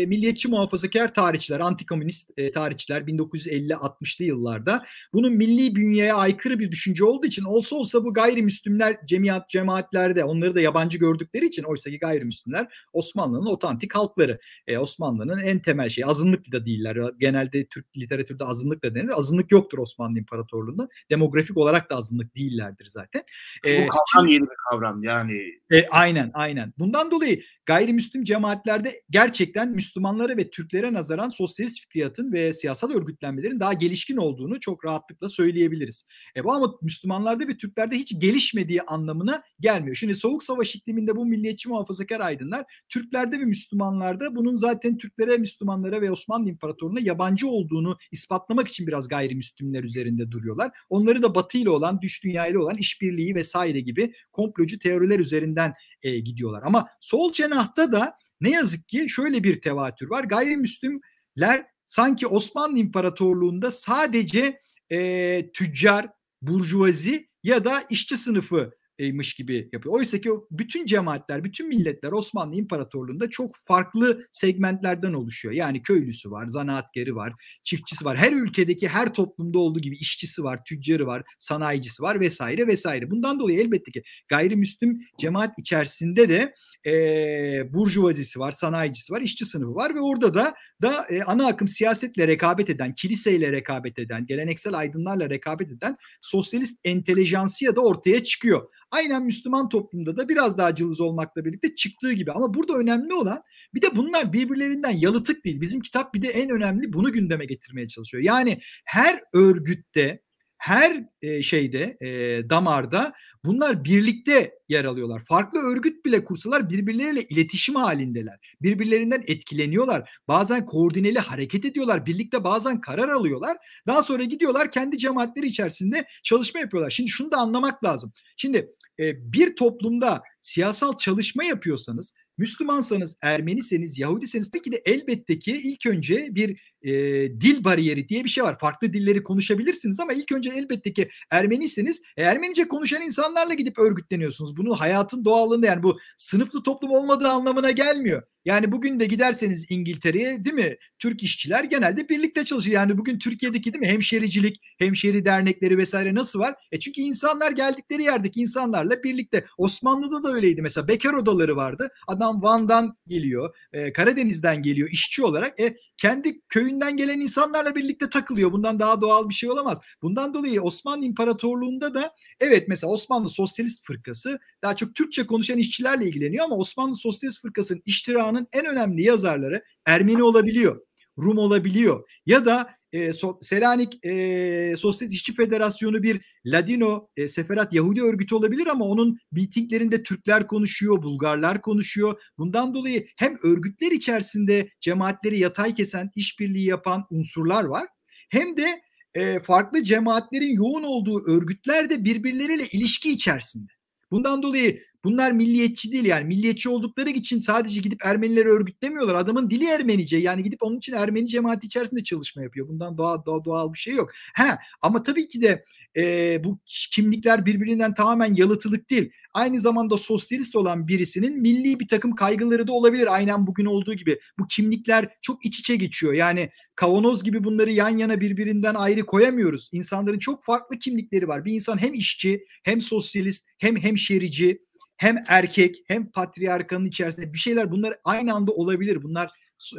milliyetçi 0.07 0.49
muhafazakar 0.49 1.15
tarihçiler, 1.15 1.61
antikomünist 1.61 2.31
e, 2.37 2.53
tarihçiler 2.53 3.03
1950-60'lı 3.03 4.25
yıllarda. 4.25 4.85
Bunun 5.13 5.33
milli 5.33 5.77
bünyeye 5.77 6.13
aykırı 6.13 6.59
bir 6.59 6.71
düşünce 6.71 7.05
olduğu 7.05 7.27
için 7.27 7.45
olsa 7.45 7.77
olsa 7.77 8.05
bu 8.05 8.15
gayrimüslimler 8.15 8.97
cemiyat 9.07 9.49
cemaatlerde 9.49 10.25
onları 10.25 10.55
da 10.55 10.61
yabancı 10.61 10.99
gördükleri 10.99 11.47
için 11.47 11.63
oysa 11.63 11.91
ki 11.91 11.99
gayrimüslimler 11.99 12.67
Osmanlı'nın 12.93 13.47
otantik 13.47 13.95
halkları. 13.95 14.39
E, 14.67 14.79
Osmanlı'nın 14.79 15.39
en 15.39 15.63
temel 15.63 15.89
şeyi 15.89 16.07
azınlık 16.07 16.53
da 16.53 16.67
değiller. 16.67 16.97
Genelde 17.19 17.67
Türk 17.67 17.97
literatürde 17.97 18.45
azınlık 18.45 18.85
da 18.85 18.95
denir. 18.95 19.19
Azınlık 19.19 19.53
yoktur 19.53 19.79
Osmanlı 19.79 20.19
İmparatorluğu'nda. 20.19 20.89
Demografik 21.11 21.57
olarak 21.57 21.91
da 21.91 21.97
azınlık 21.97 22.37
değillerdir 22.37 22.87
zaten. 22.87 23.23
Bu 23.65 23.69
ee, 23.69 23.87
kavram 23.87 24.29
yeni 24.29 24.43
bir 24.43 24.57
kavram 24.71 25.03
yani. 25.03 25.43
E, 25.71 25.89
aynen 25.89 26.31
aynen. 26.35 26.73
Bundan 26.79 27.11
dolayı 27.11 27.43
gayrimüslim 27.73 28.25
cemaatlerde 28.25 29.03
gerçekten 29.11 29.71
Müslümanlara 29.71 30.37
ve 30.37 30.51
Türklere 30.51 30.93
nazaran 30.93 31.31
sosyalist 31.31 31.81
fikriyatın 31.81 32.33
ve 32.33 32.53
siyasal 32.55 32.91
örgütlenmelerin 32.91 33.61
daha 33.61 33.73
gelişkin 33.73 34.17
olduğunu 34.17 34.61
çok 34.61 34.85
rahatlıkla 34.85 35.29
söyleyebiliriz. 35.29 36.07
E 36.37 36.45
bu 36.45 36.53
ama 36.53 36.75
Müslümanlarda 36.83 37.49
ve 37.49 37.57
Türklerde 37.57 37.97
hiç 37.97 38.21
gelişmediği 38.21 38.83
anlamına 38.83 39.43
gelmiyor. 39.61 39.97
Şimdi 39.97 40.15
Soğuk 40.15 40.43
Savaş 40.43 40.75
ikliminde 40.75 41.17
bu 41.17 41.27
milliyetçi 41.27 41.69
muhafazakar 41.69 42.21
aydınlar 42.21 42.65
Türklerde 42.89 43.41
ve 43.41 43.45
Müslümanlarda 43.45 44.37
bunun 44.37 44.55
zaten 44.55 44.99
Türklere, 44.99 45.37
Müslümanlara 45.37 46.01
ve 46.01 46.11
Osmanlı 46.11 46.49
İmparatorluğu'na 46.49 47.01
yabancı 47.01 47.49
olduğunu 47.49 47.99
ispatlamak 48.11 48.69
için 48.69 48.87
biraz 48.87 49.09
gayrimüslimler 49.09 49.85
üzerinde 49.85 50.31
duruyorlar. 50.31 50.71
Onları 50.91 51.23
da 51.23 51.35
Batı 51.35 51.59
ile 51.59 51.71
olan, 51.71 52.03
düş 52.03 52.25
dünyayla 52.25 52.61
olan 52.61 52.77
işbirliği 52.77 53.35
vesaire 53.35 53.81
gibi 53.81 54.13
komplocu 54.33 54.79
teoriler 54.79 55.19
üzerinden 55.19 55.75
e, 56.03 56.19
gidiyorlar. 56.19 56.63
Ama 56.65 56.89
sol 57.01 57.33
cenahta 57.63 57.93
da 57.93 58.17
ne 58.41 58.51
yazık 58.51 58.89
ki 58.89 59.07
şöyle 59.09 59.45
bir 59.45 59.61
tevatür 59.61 60.11
var. 60.11 60.25
Gayrimüslimler 60.25 61.67
sanki 61.85 62.27
Osmanlı 62.27 62.79
İmparatorluğu'nda 62.79 63.71
sadece 63.71 64.61
e, 64.93 65.51
tüccar, 65.53 66.09
burjuvazi 66.43 67.29
ya 67.43 67.65
da 67.65 67.83
işçi 67.91 68.17
sınıfı 68.17 68.73
mış 69.13 69.35
gibi 69.35 69.69
yapıyor. 69.73 69.95
Oysa 69.95 70.19
ki 70.19 70.31
bütün 70.51 70.87
cemaatler, 70.87 71.45
bütün 71.45 71.69
milletler 71.69 72.13
Osmanlı 72.13 72.57
İmparatorluğu'nda 72.57 73.31
çok 73.31 73.51
farklı 73.57 74.25
segmentlerden 74.33 75.13
oluşuyor. 75.13 75.55
Yani 75.55 75.83
köylüsü 75.83 76.31
var, 76.31 76.47
zanaatkarı 76.47 77.17
var, 77.17 77.33
çiftçisi 77.65 78.05
var. 78.05 78.19
Her 78.19 78.33
ülkedeki 78.33 78.89
her 78.89 79.15
toplumda 79.15 79.59
olduğu 79.59 79.81
gibi 79.81 79.97
işçisi 79.97 80.45
var, 80.45 80.65
tüccarı 80.65 81.07
var, 81.07 81.23
sanayicisi 81.39 82.03
var 82.03 82.21
vesaire 82.21 82.67
vesaire. 82.67 83.11
Bundan 83.11 83.41
dolayı 83.41 83.61
elbette 83.61 83.91
ki 83.91 84.03
gayrimüslim 84.29 85.01
cemaat 85.19 85.59
içerisinde 85.59 86.29
de 86.29 86.55
e, 86.87 87.73
burjuvazisi 87.73 88.39
var, 88.39 88.53
sanayicisi 88.53 89.13
var, 89.13 89.21
işçi 89.21 89.45
sınıfı 89.45 89.75
var 89.75 89.95
ve 89.95 90.01
orada 90.01 90.35
da 90.35 90.55
da 90.83 91.07
e, 91.11 91.23
ana 91.23 91.47
akım 91.47 91.69
siyasetle 91.69 92.29
rekabet 92.29 92.71
eden, 92.71 92.95
kiliseyle 92.95 93.53
rekabet 93.53 93.99
eden, 93.99 94.27
geleneksel 94.27 94.75
aydınlarla 94.75 95.31
rekabet 95.31 95.73
eden 95.73 95.97
sosyalist 96.21 96.81
entelejansiya 96.85 97.77
da 97.77 97.81
ortaya 97.81 98.25
çıkıyor. 98.25 98.69
Aynen 98.91 99.25
Müslüman 99.25 99.69
toplumda 99.69 100.17
da 100.17 100.29
biraz 100.29 100.59
daha 100.59 100.75
cılız 100.75 101.01
olmakla 101.01 101.45
birlikte 101.45 101.75
çıktığı 101.75 102.13
gibi. 102.13 102.33
Ama 102.33 102.55
burada 102.55 102.73
önemli 102.73 103.15
olan 103.15 103.43
bir 103.75 103.83
de 103.83 103.97
bunlar 103.97 104.33
birbirlerinden 104.33 104.91
yalıtık 104.91 105.45
değil. 105.45 105.61
Bizim 105.61 105.81
kitap 105.81 106.15
bir 106.15 106.23
de 106.23 106.29
en 106.29 106.51
önemli 106.51 106.93
bunu 106.93 107.13
gündeme 107.13 107.45
getirmeye 107.45 107.89
çalışıyor. 107.89 108.23
Yani 108.23 108.61
her 108.85 109.21
örgütte 109.33 110.23
her 110.63 111.05
e, 111.23 111.43
şeyde 111.43 111.97
e, 112.01 112.41
damarda 112.51 113.13
bunlar 113.45 113.85
birlikte 113.85 114.55
yer 114.69 114.85
alıyorlar. 114.85 115.23
Farklı 115.29 115.61
örgüt 115.61 116.05
bile 116.05 116.25
kursalar 116.25 116.71
birbirleriyle 116.71 117.23
iletişim 117.23 117.75
halindeler. 117.75 118.39
Birbirlerinden 118.63 119.25
etkileniyorlar. 119.27 120.11
Bazen 120.29 120.67
koordineli 120.67 121.19
hareket 121.19 121.65
ediyorlar. 121.65 122.07
Birlikte 122.07 122.45
bazen 122.45 122.81
karar 122.81 123.09
alıyorlar. 123.09 123.57
Daha 123.87 124.03
sonra 124.03 124.25
gidiyorlar 124.25 124.71
kendi 124.71 124.99
cemaatleri 124.99 125.47
içerisinde 125.47 126.07
çalışma 126.23 126.61
yapıyorlar. 126.61 126.91
Şimdi 126.91 127.11
şunu 127.11 127.31
da 127.31 127.37
anlamak 127.37 127.85
lazım. 127.85 128.13
Şimdi 128.37 128.69
e, 128.99 129.33
bir 129.33 129.57
toplumda 129.57 130.23
siyasal 130.41 130.99
çalışma 130.99 131.45
yapıyorsanız 131.45 132.15
Müslümansanız, 132.39 133.17
Ermeniseniz, 133.23 133.99
Yahudiseniz 133.99 134.51
peki 134.51 134.73
de 134.73 134.83
elbette 134.85 135.39
ki 135.39 135.61
ilk 135.65 135.87
önce 135.87 136.35
bir 136.35 136.72
e, 136.83 136.93
dil 137.41 137.65
bariyeri 137.65 138.09
diye 138.09 138.25
bir 138.25 138.29
şey 138.29 138.45
var. 138.45 138.59
Farklı 138.59 138.93
dilleri 138.93 139.23
konuşabilirsiniz 139.23 140.01
ama 140.01 140.13
ilk 140.13 140.33
önce 140.33 140.51
elbette 140.51 140.93
ki 140.93 141.11
Ermeniseniz 141.31 142.03
e, 142.17 142.23
Ermenice 142.23 142.69
konuşan 142.69 143.03
insanlarla 143.03 143.55
gidip 143.55 143.79
örgütleniyorsunuz. 143.79 144.57
Bunun 144.57 144.75
hayatın 144.75 145.25
doğallığında 145.25 145.67
yani 145.67 145.83
bu 145.83 145.99
sınıflı 146.17 146.63
toplum 146.63 146.91
olmadığı 146.91 147.29
anlamına 147.29 147.71
gelmiyor. 147.71 148.23
Yani 148.45 148.73
bugün 148.73 149.01
de 149.01 149.07
giderseniz 149.07 149.67
İngiltere'ye 149.71 150.45
değil 150.45 150.55
mi? 150.55 150.77
Türk 150.99 151.23
işçiler 151.23 151.65
genelde 151.65 152.09
birlikte 152.09 152.45
çalışıyor. 152.45 152.75
Yani 152.75 152.99
bugün 152.99 153.19
Türkiye'deki 153.19 153.73
değil 153.73 153.81
mi? 153.81 153.89
Hemşericilik, 153.89 154.61
hemşeri 154.79 155.25
dernekleri 155.25 155.79
vesaire 155.79 156.15
nasıl 156.15 156.39
var? 156.39 156.55
E 156.73 156.81
çünkü 156.81 157.01
insanlar 157.01 157.53
geldikleri 157.53 158.03
yerdeki 158.03 158.41
insanlarla 158.41 159.03
birlikte. 159.03 159.45
Osmanlı'da 159.59 160.23
da 160.23 160.35
öyleydi. 160.35 160.63
Mesela 160.63 160.89
bekar 160.89 161.13
odaları 161.13 161.57
vardı. 161.57 161.89
Adam 162.09 162.43
Van'dan 162.43 162.97
geliyor, 163.09 163.57
e, 163.73 163.93
Karadeniz'den 163.93 164.63
geliyor 164.63 164.89
işçi 164.91 165.25
olarak. 165.25 165.61
E 165.61 165.77
kendi 165.97 166.41
köyünden 166.73 166.97
gelen 166.97 167.21
insanlarla 167.21 167.75
birlikte 167.75 168.11
takılıyor. 168.11 168.53
Bundan 168.53 168.79
daha 168.79 169.01
doğal 169.01 169.29
bir 169.29 169.35
şey 169.35 169.51
olamaz. 169.51 169.79
Bundan 170.03 170.35
dolayı 170.35 170.63
Osmanlı 170.63 171.05
İmparatorluğu'nda 171.05 171.95
da 171.95 172.15
evet 172.41 172.69
mesela 172.69 172.93
Osmanlı 172.93 173.31
Sosyalist 173.31 173.87
Fırkası 173.87 174.39
daha 174.63 174.77
çok 174.77 174.95
Türkçe 174.95 175.27
konuşan 175.27 175.59
işçilerle 175.59 176.07
ilgileniyor 176.07 176.45
ama 176.45 176.57
Osmanlı 176.57 176.97
Sosyalist 176.97 177.43
Fırkası'nın 177.43 177.83
iştirağının 177.85 178.49
en 178.53 178.67
önemli 178.67 179.03
yazarları 179.03 179.63
Ermeni 179.87 180.23
olabiliyor. 180.23 180.81
Rum 181.19 181.39
olabiliyor 181.39 182.09
ya 182.27 182.47
da 182.47 182.71
e, 182.93 183.13
so, 183.13 183.39
Selanik 183.43 184.05
e, 184.05 184.75
Sosyalist 184.77 185.15
İşçi 185.15 185.35
Federasyonu 185.35 186.03
bir 186.03 186.21
Ladino 186.47 187.09
e, 187.17 187.29
Seferat 187.29 187.73
Yahudi 187.73 188.03
örgütü 188.03 188.35
olabilir 188.35 188.67
ama 188.67 188.85
onun 188.85 189.19
mitinglerinde 189.33 190.03
Türkler 190.03 190.47
konuşuyor, 190.47 191.03
Bulgarlar 191.03 191.61
konuşuyor. 191.63 192.21
Bundan 192.39 192.75
dolayı 192.75 193.07
hem 193.17 193.37
örgütler 193.43 193.91
içerisinde 193.91 194.69
cemaatleri 194.81 195.39
yatay 195.39 195.75
kesen, 195.75 196.11
işbirliği 196.17 196.67
yapan 196.67 197.07
unsurlar 197.11 197.65
var. 197.65 197.89
Hem 198.31 198.57
de 198.57 198.83
e, 199.15 199.41
farklı 199.41 199.85
cemaatlerin 199.85 200.55
yoğun 200.55 200.83
olduğu 200.83 201.27
örgütler 201.27 201.91
de 201.91 202.05
birbirleriyle 202.05 202.67
ilişki 202.67 203.13
içerisinde. 203.13 203.73
Bundan 204.11 204.43
dolayı 204.43 204.83
Bunlar 205.05 205.33
milliyetçi 205.33 205.93
değil 205.93 206.05
yani 206.05 206.25
milliyetçi 206.25 206.69
oldukları 206.69 207.11
için 207.11 207.41
sadece 207.41 207.81
gidip 207.81 208.07
Ermenileri 208.07 208.49
örgütlemiyorlar. 208.49 209.15
Adamın 209.15 209.51
dili 209.51 209.67
Ermenice 209.67 210.17
yani 210.17 210.43
gidip 210.43 210.63
onun 210.63 210.79
için 210.79 210.93
Ermeni 210.93 211.27
cemaati 211.27 211.67
içerisinde 211.67 212.03
çalışma 212.03 212.43
yapıyor. 212.43 212.69
Bundan 212.69 212.99
doğal, 212.99 213.25
doğal, 213.25 213.45
doğal 213.45 213.73
bir 213.73 213.79
şey 213.79 213.95
yok. 213.95 214.11
Ha, 214.35 214.59
ama 214.83 215.03
tabii 215.03 215.29
ki 215.29 215.43
de 215.43 215.65
e, 215.97 216.45
bu 216.45 216.59
kimlikler 216.67 217.47
birbirinden 217.47 217.95
tamamen 217.95 218.35
yalıtılık 218.35 218.91
değil. 218.91 219.11
Aynı 219.35 219.61
zamanda 219.61 219.97
sosyalist 219.97 220.57
olan 220.57 220.89
birisinin 220.89 221.41
milli 221.41 221.81
bir 221.81 221.89
takım 221.89 222.15
kaygıları 222.15 222.67
da 222.67 222.73
olabilir. 222.73 223.15
Aynen 223.15 223.47
bugün 223.47 223.65
olduğu 223.65 223.95
gibi. 223.95 224.21
Bu 224.39 224.47
kimlikler 224.47 225.09
çok 225.23 225.45
iç 225.45 225.59
içe 225.59 225.77
geçiyor. 225.77 226.13
Yani 226.13 226.51
kavanoz 226.75 227.25
gibi 227.25 227.45
bunları 227.45 227.73
yan 227.73 227.99
yana 227.99 228.21
birbirinden 228.21 228.75
ayrı 228.75 229.07
koyamıyoruz. 229.07 229.71
İnsanların 229.73 230.19
çok 230.19 230.45
farklı 230.45 230.79
kimlikleri 230.79 231.29
var. 231.29 231.45
Bir 231.45 231.53
insan 231.53 231.83
hem 231.83 231.95
işçi 231.95 232.45
hem 232.63 232.81
sosyalist 232.81 233.49
hem 233.59 233.77
hemşerici 233.77 234.59
hem 234.97 235.17
erkek 235.29 235.77
hem 235.87 236.11
patriarkanın 236.11 236.87
içerisinde 236.87 237.33
bir 237.33 237.39
şeyler 237.39 237.71
bunlar 237.71 237.97
aynı 238.05 238.35
anda 238.35 238.53
olabilir. 238.53 239.03
Bunlar 239.03 239.31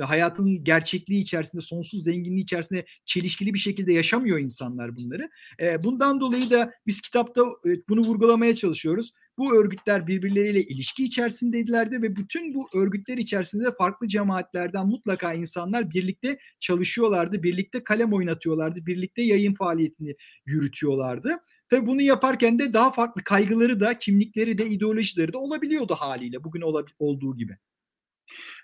hayatın 0.02 0.63
gerçekliği 0.63 1.21
içerisinde 1.21 1.62
sonsuz 1.62 2.04
zenginliği 2.04 2.43
içerisinde 2.43 2.86
çelişkili 3.06 3.54
bir 3.54 3.60
şekilde 3.60 3.93
yaşamıyor 3.93 4.39
insanlar 4.39 4.95
bunları. 4.95 5.30
E, 5.62 5.84
bundan 5.84 6.19
dolayı 6.19 6.49
da 6.49 6.73
biz 6.88 7.02
kitapta 7.02 7.41
e, 7.41 7.69
bunu 7.89 8.02
vurgulamaya 8.02 8.56
çalışıyoruz. 8.56 9.12
Bu 9.38 9.56
örgütler 9.56 10.08
birbirleriyle 10.08 10.63
ilişki 10.63 11.04
içerisindeydilerdi 11.04 12.02
ve 12.02 12.15
bütün 12.15 12.54
bu 12.54 12.67
örgütler 12.76 13.17
içerisinde 13.17 13.71
farklı 13.78 14.08
cemaatlerden 14.08 14.88
mutlaka 14.88 15.34
insanlar 15.34 15.91
birlikte 15.91 16.38
çalışıyorlardı, 16.60 17.43
birlikte 17.43 17.84
kalem 17.84 18.13
oynatıyorlardı, 18.13 18.86
birlikte 18.86 19.21
yayın 19.21 19.54
faaliyetini 19.54 20.15
yürütüyorlardı. 20.45 21.39
Tabii 21.73 21.86
bunu 21.86 22.01
yaparken 22.01 22.59
de 22.59 22.73
daha 22.73 22.91
farklı 22.91 23.23
kaygıları 23.23 23.79
da, 23.79 23.97
kimlikleri 23.97 24.57
de, 24.57 24.65
ideolojileri 24.65 25.34
de 25.34 25.38
olabiliyordu 25.38 25.95
haliyle 25.99 26.43
bugün 26.43 26.61
olduğu 26.99 27.38
gibi. 27.38 27.57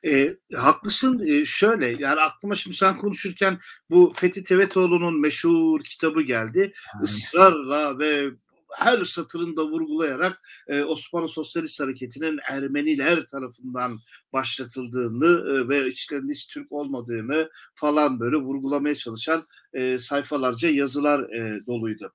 E, 0.06 0.38
haklısın. 0.56 1.20
E, 1.28 1.46
şöyle 1.46 1.96
yani 2.00 2.20
aklıma 2.20 2.56
şimdi 2.56 2.78
sen 2.78 2.98
konuşurken 2.98 3.60
bu 3.90 4.14
Fethi 4.16 4.44
Tevetoğlu'nun 4.44 5.22
meşhur 5.22 5.84
kitabı 5.84 6.22
geldi. 6.22 6.74
Aynen. 6.94 7.04
Israrla 7.06 8.00
ve 8.00 8.30
her 8.78 9.06
satırında 9.06 9.66
vurgulayarak 9.66 10.42
e, 10.68 10.84
Osmanlı 10.84 11.30
Sosyalist 11.30 11.80
Hareketi'nin 11.80 12.40
Ermeniler 12.50 13.26
tarafından 13.26 14.00
başlatıldığını 14.34 15.26
e, 15.26 15.70
ve 15.70 15.88
içlerinde 15.88 16.34
hiç 16.34 16.48
Türk 16.48 16.72
olmadığını 16.72 17.50
falan 17.76 18.20
böyle 18.20 18.36
vurgulamaya 18.36 18.96
çalışan 18.96 19.48
e, 19.74 20.00
sayfalarca 20.00 20.70
yazılar 20.70 21.20
e, 21.20 21.66
doluydu. 21.66 22.14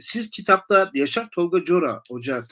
Siz 0.00 0.30
kitapta 0.30 0.90
Yaşar 0.94 1.28
Tolga 1.30 1.64
Cora 1.64 2.02
Hoca 2.10 2.46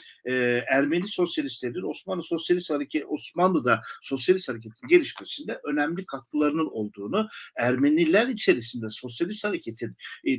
Ermeni 0.66 1.08
sosyalistlerin 1.08 1.90
Osmanlı 1.90 2.22
Sosyalist 2.22 2.70
Hareket 2.70 3.04
Osmanlı'da 3.08 3.80
Sosyalist 4.02 4.48
Hareket'in 4.48 4.88
gelişmesinde 4.88 5.60
önemli 5.64 6.06
katkılarının 6.06 6.66
olduğunu 6.66 7.28
Ermeniler 7.56 8.26
içerisinde 8.26 8.86
Sosyalist 8.90 9.44
Hareket'in 9.44 9.96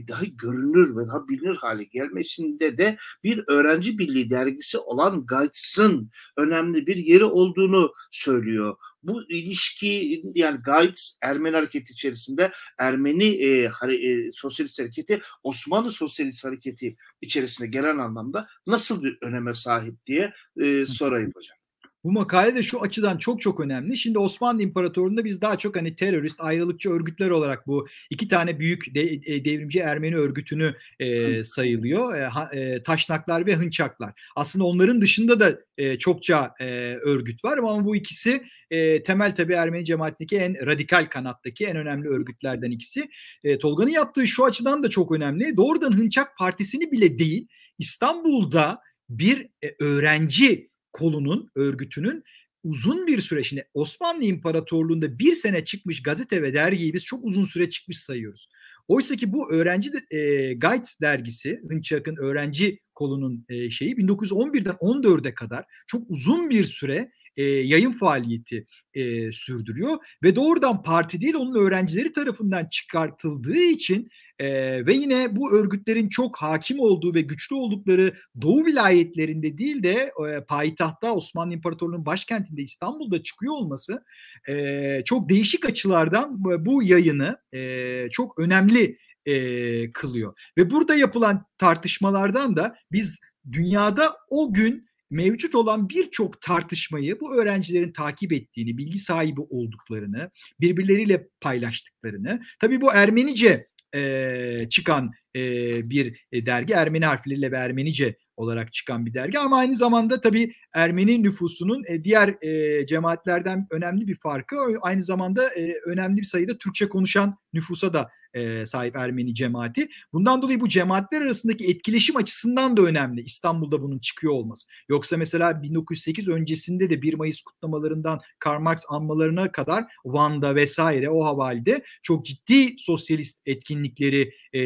daha 0.07 0.25
görünür 0.25 0.97
ve 0.97 1.07
daha 1.07 1.27
bilinir 1.27 1.55
hale 1.55 1.83
gelmesinde 1.83 2.77
de 2.77 2.97
bir 3.23 3.43
öğrenci 3.47 3.97
birliği 3.97 4.29
dergisi 4.29 4.77
olan 4.77 5.25
Gayts'ın 5.25 6.11
önemli 6.37 6.87
bir 6.87 6.97
yeri 6.97 7.25
olduğunu 7.25 7.93
söylüyor. 8.11 8.75
Bu 9.03 9.23
ilişki 9.29 10.23
yani 10.35 10.61
Gayts 10.61 11.17
Ermeni 11.21 11.55
hareketi 11.55 11.93
içerisinde 11.93 12.51
Ermeni 12.79 13.25
e, 13.25 13.71
e, 13.89 14.31
sosyalist 14.33 14.79
hareketi 14.79 15.21
Osmanlı 15.43 15.91
sosyalist 15.91 16.45
hareketi 16.45 16.95
içerisinde 17.21 17.67
gelen 17.67 17.97
anlamda 17.97 18.47
nasıl 18.67 19.03
bir 19.03 19.17
öneme 19.21 19.53
sahip 19.53 20.05
diye 20.07 20.33
e, 20.61 20.85
sorayım 20.85 21.31
hocam. 21.35 21.60
Bu 22.03 22.11
makale 22.11 22.55
de 22.55 22.63
şu 22.63 22.81
açıdan 22.81 23.17
çok 23.17 23.41
çok 23.41 23.59
önemli. 23.59 23.97
Şimdi 23.97 24.19
Osmanlı 24.19 24.61
İmparatorluğu'nda 24.61 25.25
biz 25.25 25.41
daha 25.41 25.57
çok 25.57 25.75
hani 25.75 25.95
terörist, 25.95 26.41
ayrılıkçı 26.41 26.89
örgütler 26.89 27.29
olarak 27.29 27.67
bu 27.67 27.87
iki 28.09 28.27
tane 28.27 28.59
büyük 28.59 28.95
de, 28.95 29.01
e, 29.01 29.45
devrimci 29.45 29.79
Ermeni 29.79 30.15
örgütünü 30.15 30.75
e, 30.99 31.39
sayılıyor. 31.39 32.17
E, 32.17 32.25
ha, 32.25 32.49
e, 32.53 32.83
taşnaklar 32.83 33.45
ve 33.45 33.55
Hınçaklar. 33.55 34.13
Aslında 34.35 34.65
onların 34.65 35.01
dışında 35.01 35.39
da 35.39 35.59
e, 35.77 35.99
çokça 35.99 36.53
e, 36.61 36.65
örgüt 37.01 37.43
var 37.45 37.57
ama 37.57 37.85
bu 37.85 37.95
ikisi 37.95 38.43
e, 38.71 39.03
temel 39.03 39.35
tabi 39.35 39.53
Ermeni 39.53 39.85
cemaatindeki 39.85 40.37
en 40.37 40.65
radikal 40.65 41.05
kanattaki 41.05 41.65
en 41.65 41.75
önemli 41.77 42.07
örgütlerden 42.07 42.71
ikisi. 42.71 43.09
E, 43.43 43.57
Tolga'nın 43.57 43.91
yaptığı 43.91 44.27
şu 44.27 44.45
açıdan 44.45 44.83
da 44.83 44.89
çok 44.89 45.11
önemli. 45.11 45.57
Doğrudan 45.57 45.97
Hınçak 45.97 46.37
Partisi'ni 46.37 46.91
bile 46.91 47.19
değil 47.19 47.47
İstanbul'da 47.79 48.79
bir 49.09 49.47
e, 49.63 49.75
öğrenci 49.79 50.70
kolunun, 50.93 51.51
örgütünün 51.55 52.23
uzun 52.63 53.07
bir 53.07 53.19
süre 53.19 53.43
şimdi 53.43 53.67
Osmanlı 53.73 54.23
İmparatorluğu'nda 54.23 55.19
bir 55.19 55.35
sene 55.35 55.65
çıkmış 55.65 56.03
gazete 56.03 56.41
ve 56.41 56.53
dergiyi 56.53 56.93
biz 56.93 57.05
çok 57.05 57.25
uzun 57.25 57.43
süre 57.43 57.69
çıkmış 57.69 57.99
sayıyoruz. 57.99 58.49
Oysa 58.87 59.15
ki 59.15 59.33
bu 59.33 59.51
öğrenci 59.51 59.89
de, 59.93 60.17
e, 60.17 60.53
Guides 60.53 60.99
dergisi, 61.01 61.61
Hınçak'ın 61.69 62.15
öğrenci 62.15 62.79
kolunun 62.95 63.45
e, 63.49 63.69
şeyi 63.69 63.95
1911'den 63.95 64.73
14'e 64.73 65.33
kadar 65.33 65.65
çok 65.87 66.09
uzun 66.09 66.49
bir 66.49 66.65
süre 66.65 67.11
e, 67.37 67.43
yayın 67.43 67.91
faaliyeti 67.91 68.65
e, 68.93 69.31
sürdürüyor 69.31 69.97
ve 70.23 70.35
doğrudan 70.35 70.83
parti 70.83 71.21
değil 71.21 71.33
onun 71.33 71.59
öğrencileri 71.59 72.13
tarafından 72.13 72.67
çıkartıldığı 72.71 73.61
için 73.61 74.09
e, 74.39 74.85
ve 74.85 74.93
yine 74.93 75.35
bu 75.35 75.53
örgütlerin 75.53 76.09
çok 76.09 76.37
hakim 76.37 76.79
olduğu 76.79 77.13
ve 77.13 77.21
güçlü 77.21 77.55
oldukları 77.55 78.13
Doğu 78.41 78.65
vilayetlerinde 78.65 79.57
değil 79.57 79.83
de 79.83 80.11
e, 80.29 80.43
payitahtta 80.47 81.13
Osmanlı 81.13 81.53
İmparatorluğu'nun 81.53 82.05
başkentinde 82.05 82.61
İstanbul'da 82.61 83.23
çıkıyor 83.23 83.53
olması 83.53 84.03
e, 84.47 85.01
çok 85.05 85.29
değişik 85.29 85.65
açılardan 85.65 86.43
bu 86.65 86.83
yayını 86.83 87.37
e, 87.53 88.07
çok 88.11 88.39
önemli 88.39 88.97
e, 89.25 89.91
kılıyor. 89.91 90.33
Ve 90.57 90.71
burada 90.71 90.95
yapılan 90.95 91.45
tartışmalardan 91.57 92.55
da 92.55 92.75
biz 92.91 93.19
dünyada 93.51 94.17
o 94.29 94.53
gün 94.53 94.91
mevcut 95.09 95.55
olan 95.55 95.89
birçok 95.89 96.41
tartışmayı 96.41 97.19
bu 97.19 97.35
öğrencilerin 97.35 97.93
takip 97.93 98.33
ettiğini, 98.33 98.77
bilgi 98.77 98.99
sahibi 98.99 99.41
olduklarını, 99.41 100.31
birbirleriyle 100.59 101.27
paylaştıklarını, 101.41 102.41
tabii 102.59 102.81
bu 102.81 102.93
Ermenice 102.93 103.67
e, 103.95 104.69
çıkan 104.69 105.11
e, 105.35 105.41
bir 105.89 106.25
dergi, 106.33 106.73
Ermeni 106.73 107.05
harfleriyle 107.05 107.51
ve 107.51 107.55
Ermenice 107.55 108.15
olarak 108.37 108.73
çıkan 108.73 109.05
bir 109.05 109.13
dergi. 109.13 109.39
Ama 109.39 109.57
aynı 109.57 109.75
zamanda 109.75 110.21
tabii 110.21 110.53
Ermeni 110.73 111.23
nüfusunun 111.23 111.83
e, 111.87 112.03
diğer 112.03 112.43
e, 112.43 112.85
cemaatlerden 112.85 113.67
önemli 113.71 114.07
bir 114.07 114.15
farkı 114.15 114.55
aynı 114.81 115.03
zamanda 115.03 115.47
e, 115.49 115.73
önemli 115.85 116.17
bir 116.17 116.25
sayıda 116.25 116.57
Türkçe 116.57 116.89
konuşan 116.89 117.37
nüfusa 117.53 117.93
da 117.93 118.09
e, 118.33 118.65
sahip 118.65 118.95
Ermeni 118.95 119.35
cemaati. 119.35 119.89
Bundan 120.13 120.41
dolayı 120.41 120.59
bu 120.59 120.69
cemaatler 120.69 121.21
arasındaki 121.21 121.67
etkileşim 121.67 122.15
açısından 122.15 122.77
da 122.77 122.81
önemli 122.81 123.21
İstanbul'da 123.21 123.81
bunun 123.81 123.99
çıkıyor 123.99 124.33
olması. 124.33 124.67
Yoksa 124.89 125.17
mesela 125.17 125.63
1908 125.63 126.27
öncesinde 126.27 126.89
de 126.89 127.01
1 127.01 127.13
Mayıs 127.13 127.41
kutlamalarından 127.41 128.19
Karl 128.39 128.61
Marx 128.61 128.83
anmalarına 128.89 129.51
kadar 129.51 129.85
Van'da 130.05 130.55
vesaire 130.55 131.09
o 131.09 131.25
havalde 131.25 131.83
çok 132.03 132.25
ciddi 132.25 132.75
sosyalist 132.77 133.47
etkinlikleri 133.47 134.33
e, 134.53 134.61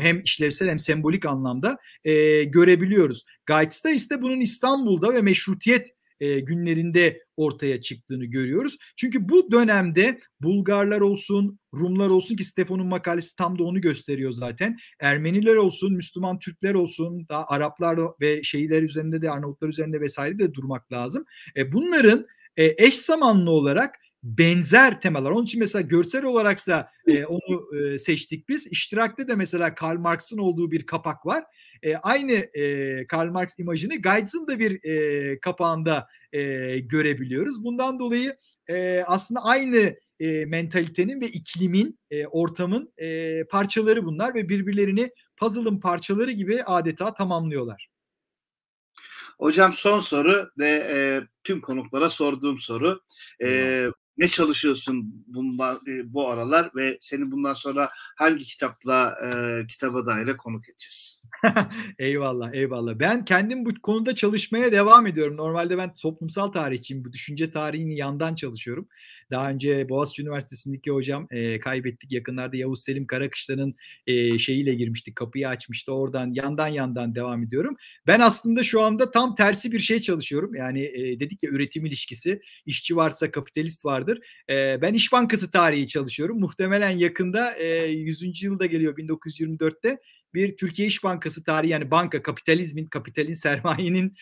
hem 0.00 0.22
işlevsel 0.22 0.68
hem 0.68 0.78
sembolik 0.78 1.26
anlamda 1.26 1.78
e, 2.04 2.44
görebiliyoruz. 2.44 3.24
Gayets'te 3.46 3.94
işte 3.94 4.22
bunun 4.22 4.40
İstanbul'da 4.40 5.14
ve 5.14 5.22
meşrutiyet 5.22 5.95
e, 6.20 6.40
günlerinde 6.40 7.22
ortaya 7.36 7.80
çıktığını 7.80 8.24
görüyoruz. 8.24 8.76
Çünkü 8.96 9.28
bu 9.28 9.50
dönemde 9.50 10.20
Bulgarlar 10.40 11.00
olsun, 11.00 11.58
Rumlar 11.74 12.10
olsun 12.10 12.36
ki 12.36 12.44
Stefan'ın 12.44 12.86
makalesi 12.86 13.36
tam 13.36 13.58
da 13.58 13.62
onu 13.62 13.80
gösteriyor 13.80 14.32
zaten. 14.32 14.76
Ermeniler 15.00 15.54
olsun, 15.54 15.94
Müslüman 15.94 16.38
Türkler 16.38 16.74
olsun, 16.74 17.26
daha 17.28 17.46
Araplar 17.48 17.98
ve 18.20 18.42
şeyler 18.42 18.82
üzerinde 18.82 19.22
de 19.22 19.30
Arnavutlar 19.30 19.68
üzerinde 19.68 20.00
vesaire 20.00 20.38
de 20.38 20.54
durmak 20.54 20.92
lazım. 20.92 21.24
E, 21.56 21.72
bunların 21.72 22.26
e, 22.56 22.84
eş 22.84 22.96
zamanlı 22.96 23.50
olarak 23.50 23.94
benzer 24.22 25.00
temalar. 25.00 25.30
Onun 25.30 25.44
için 25.44 25.60
mesela 25.60 25.82
görsel 25.82 26.24
olarak 26.24 26.66
da 26.66 26.90
e, 27.06 27.24
onu 27.24 27.76
e, 27.78 27.98
seçtik 27.98 28.48
biz. 28.48 28.66
İştirakte 28.66 29.28
de 29.28 29.34
mesela 29.34 29.74
Karl 29.74 29.98
Marx'ın 29.98 30.38
olduğu 30.38 30.70
bir 30.70 30.86
kapak 30.86 31.26
var. 31.26 31.44
E, 31.82 31.96
aynı 31.96 32.32
e, 32.32 33.06
Karl 33.06 33.30
Marx 33.30 33.58
imajını 33.58 33.94
Geitz'ın 33.94 34.46
da 34.46 34.58
bir 34.58 34.84
e, 34.84 35.40
kapağında 35.40 36.08
e, 36.32 36.78
görebiliyoruz. 36.78 37.64
Bundan 37.64 37.98
dolayı 37.98 38.36
e, 38.68 39.02
aslında 39.06 39.44
aynı 39.44 39.96
e, 40.20 40.44
mentalitenin 40.44 41.20
ve 41.20 41.28
iklimin, 41.28 41.98
e, 42.10 42.26
ortamın 42.26 42.92
e, 42.98 43.44
parçaları 43.44 44.04
bunlar 44.04 44.34
ve 44.34 44.48
birbirlerini 44.48 45.10
puzzle'ın 45.36 45.80
parçaları 45.80 46.30
gibi 46.30 46.62
adeta 46.62 47.14
tamamlıyorlar. 47.14 47.88
Hocam 49.38 49.72
son 49.72 50.00
soru 50.00 50.50
ve 50.58 50.88
e, 50.90 51.22
tüm 51.44 51.60
konuklara 51.60 52.10
sorduğum 52.10 52.58
soru. 52.58 53.00
E, 53.42 53.86
ne 54.18 54.28
çalışıyorsun 54.28 55.24
bundan, 55.26 55.80
e, 55.88 56.12
bu 56.12 56.28
aralar 56.28 56.70
ve 56.76 56.96
seni 57.00 57.30
bundan 57.30 57.54
sonra 57.54 57.90
hangi 58.16 58.44
kitapla 58.44 59.18
e, 59.24 59.66
kitaba 59.66 60.06
daire 60.06 60.36
konuk 60.36 60.68
edeceğiz? 60.68 61.22
eyvallah 61.98 62.54
eyvallah. 62.54 62.98
Ben 62.98 63.24
kendim 63.24 63.64
bu 63.64 63.74
konuda 63.82 64.14
çalışmaya 64.14 64.72
devam 64.72 65.06
ediyorum. 65.06 65.36
Normalde 65.36 65.78
ben 65.78 65.94
toplumsal 65.94 66.48
tarihçiyim. 66.48 67.04
Bu 67.04 67.12
düşünce 67.12 67.50
tarihini 67.50 67.96
yandan 67.96 68.34
çalışıyorum. 68.34 68.88
Daha 69.30 69.50
önce 69.50 69.88
Boğaziçi 69.88 70.22
Üniversitesi'ndeki 70.22 70.90
hocam 70.90 71.26
e, 71.30 71.60
kaybettik. 71.60 72.12
Yakınlarda 72.12 72.56
Yavuz 72.56 72.82
Selim 72.82 73.06
Karakışlan'ın 73.06 73.74
e, 74.06 74.38
şeyiyle 74.38 74.74
girmiştik. 74.74 75.16
Kapıyı 75.16 75.48
açmıştı. 75.48 75.92
Oradan 75.92 76.32
yandan 76.32 76.68
yandan 76.68 77.14
devam 77.14 77.42
ediyorum. 77.42 77.76
Ben 78.06 78.20
aslında 78.20 78.62
şu 78.62 78.82
anda 78.82 79.10
tam 79.10 79.34
tersi 79.34 79.72
bir 79.72 79.78
şey 79.78 80.00
çalışıyorum. 80.00 80.54
Yani 80.54 80.84
e, 80.84 81.20
dedik 81.20 81.42
ya 81.42 81.50
üretim 81.50 81.86
ilişkisi. 81.86 82.40
işçi 82.66 82.96
varsa 82.96 83.30
kapitalist 83.30 83.84
vardır. 83.84 84.20
E, 84.50 84.78
ben 84.82 84.94
İş 84.94 85.12
Bankası 85.12 85.50
tarihi 85.50 85.86
çalışıyorum. 85.86 86.40
Muhtemelen 86.40 86.90
yakında 86.90 87.54
e, 87.54 87.86
100. 87.86 88.42
yılda 88.42 88.66
geliyor 88.66 88.96
1924'te 88.96 89.98
bir 90.36 90.56
Türkiye 90.56 90.88
İş 90.88 91.04
Bankası 91.04 91.44
tarihi 91.44 91.70
yani 91.72 91.90
banka 91.90 92.22
kapitalizmin, 92.22 92.86
kapitalin, 92.86 93.34
sermayenin 93.34 94.14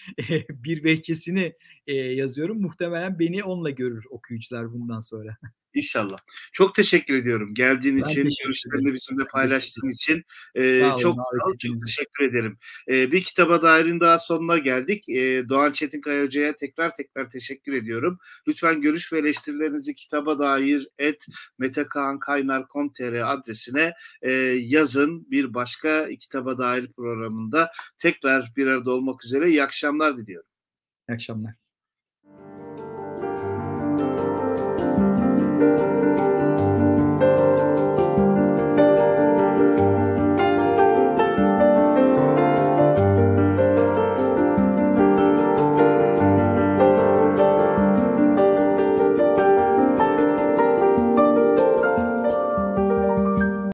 bir 0.51 0.85
vehçesini 0.85 1.53
yazıyorum. 1.87 2.63
Muhtemelen 2.63 3.19
beni 3.19 3.45
onunla 3.45 3.71
görür 3.71 4.05
okuyucular 4.11 4.73
bundan 4.73 5.01
sonra. 5.01 5.37
İnşallah. 5.75 6.19
Çok 6.53 6.75
teşekkür 6.75 7.15
ediyorum. 7.15 7.55
Geldiğin 7.55 8.01
ben 8.01 8.09
için, 8.09 8.23
görüşlerini 8.45 8.95
bizimle 8.95 9.25
paylaştığın 9.25 9.91
için. 9.91 10.25
Ee, 10.55 10.81
sağ 10.81 10.93
olun, 10.95 11.03
çok 11.03 11.17
sağ. 11.17 11.39
Çok 11.63 11.83
teşekkür 11.87 12.25
ederim. 12.25 12.59
Ee, 12.89 13.13
bir 13.13 13.25
kitaba 13.25 13.63
dairin 13.63 14.01
daha 14.01 14.19
sonuna 14.19 14.59
geldik. 14.59 15.09
Ee, 15.09 15.49
Doğan 15.49 15.73
Çetinkaya 15.73 16.25
Hoca'ya 16.25 16.57
tekrar 16.57 16.95
tekrar 16.95 17.31
teşekkür 17.31 17.73
ediyorum. 17.73 18.19
Lütfen 18.49 18.81
görüş 18.81 19.13
ve 19.13 19.19
eleştirilerinizi 19.19 19.95
kitaba 19.95 20.39
dair 20.39 20.89
et 20.99 21.27
metekankaynar.com.tr 21.59 23.33
adresine 23.33 23.93
e, 24.23 24.31
yazın. 24.61 25.31
Bir 25.31 25.55
başka 25.55 26.09
kitaba 26.21 26.59
dair 26.59 26.93
programında 26.93 27.71
tekrar 27.99 28.53
bir 28.57 28.67
arada 28.67 28.91
olmak 28.91 29.25
üzere. 29.25 29.51
İyi 29.51 29.63
akşamlar 29.63 30.17
diliyorum. 30.17 30.49
İyi 31.09 31.15
akşamlar. 31.15 31.55
Música 35.55 36.34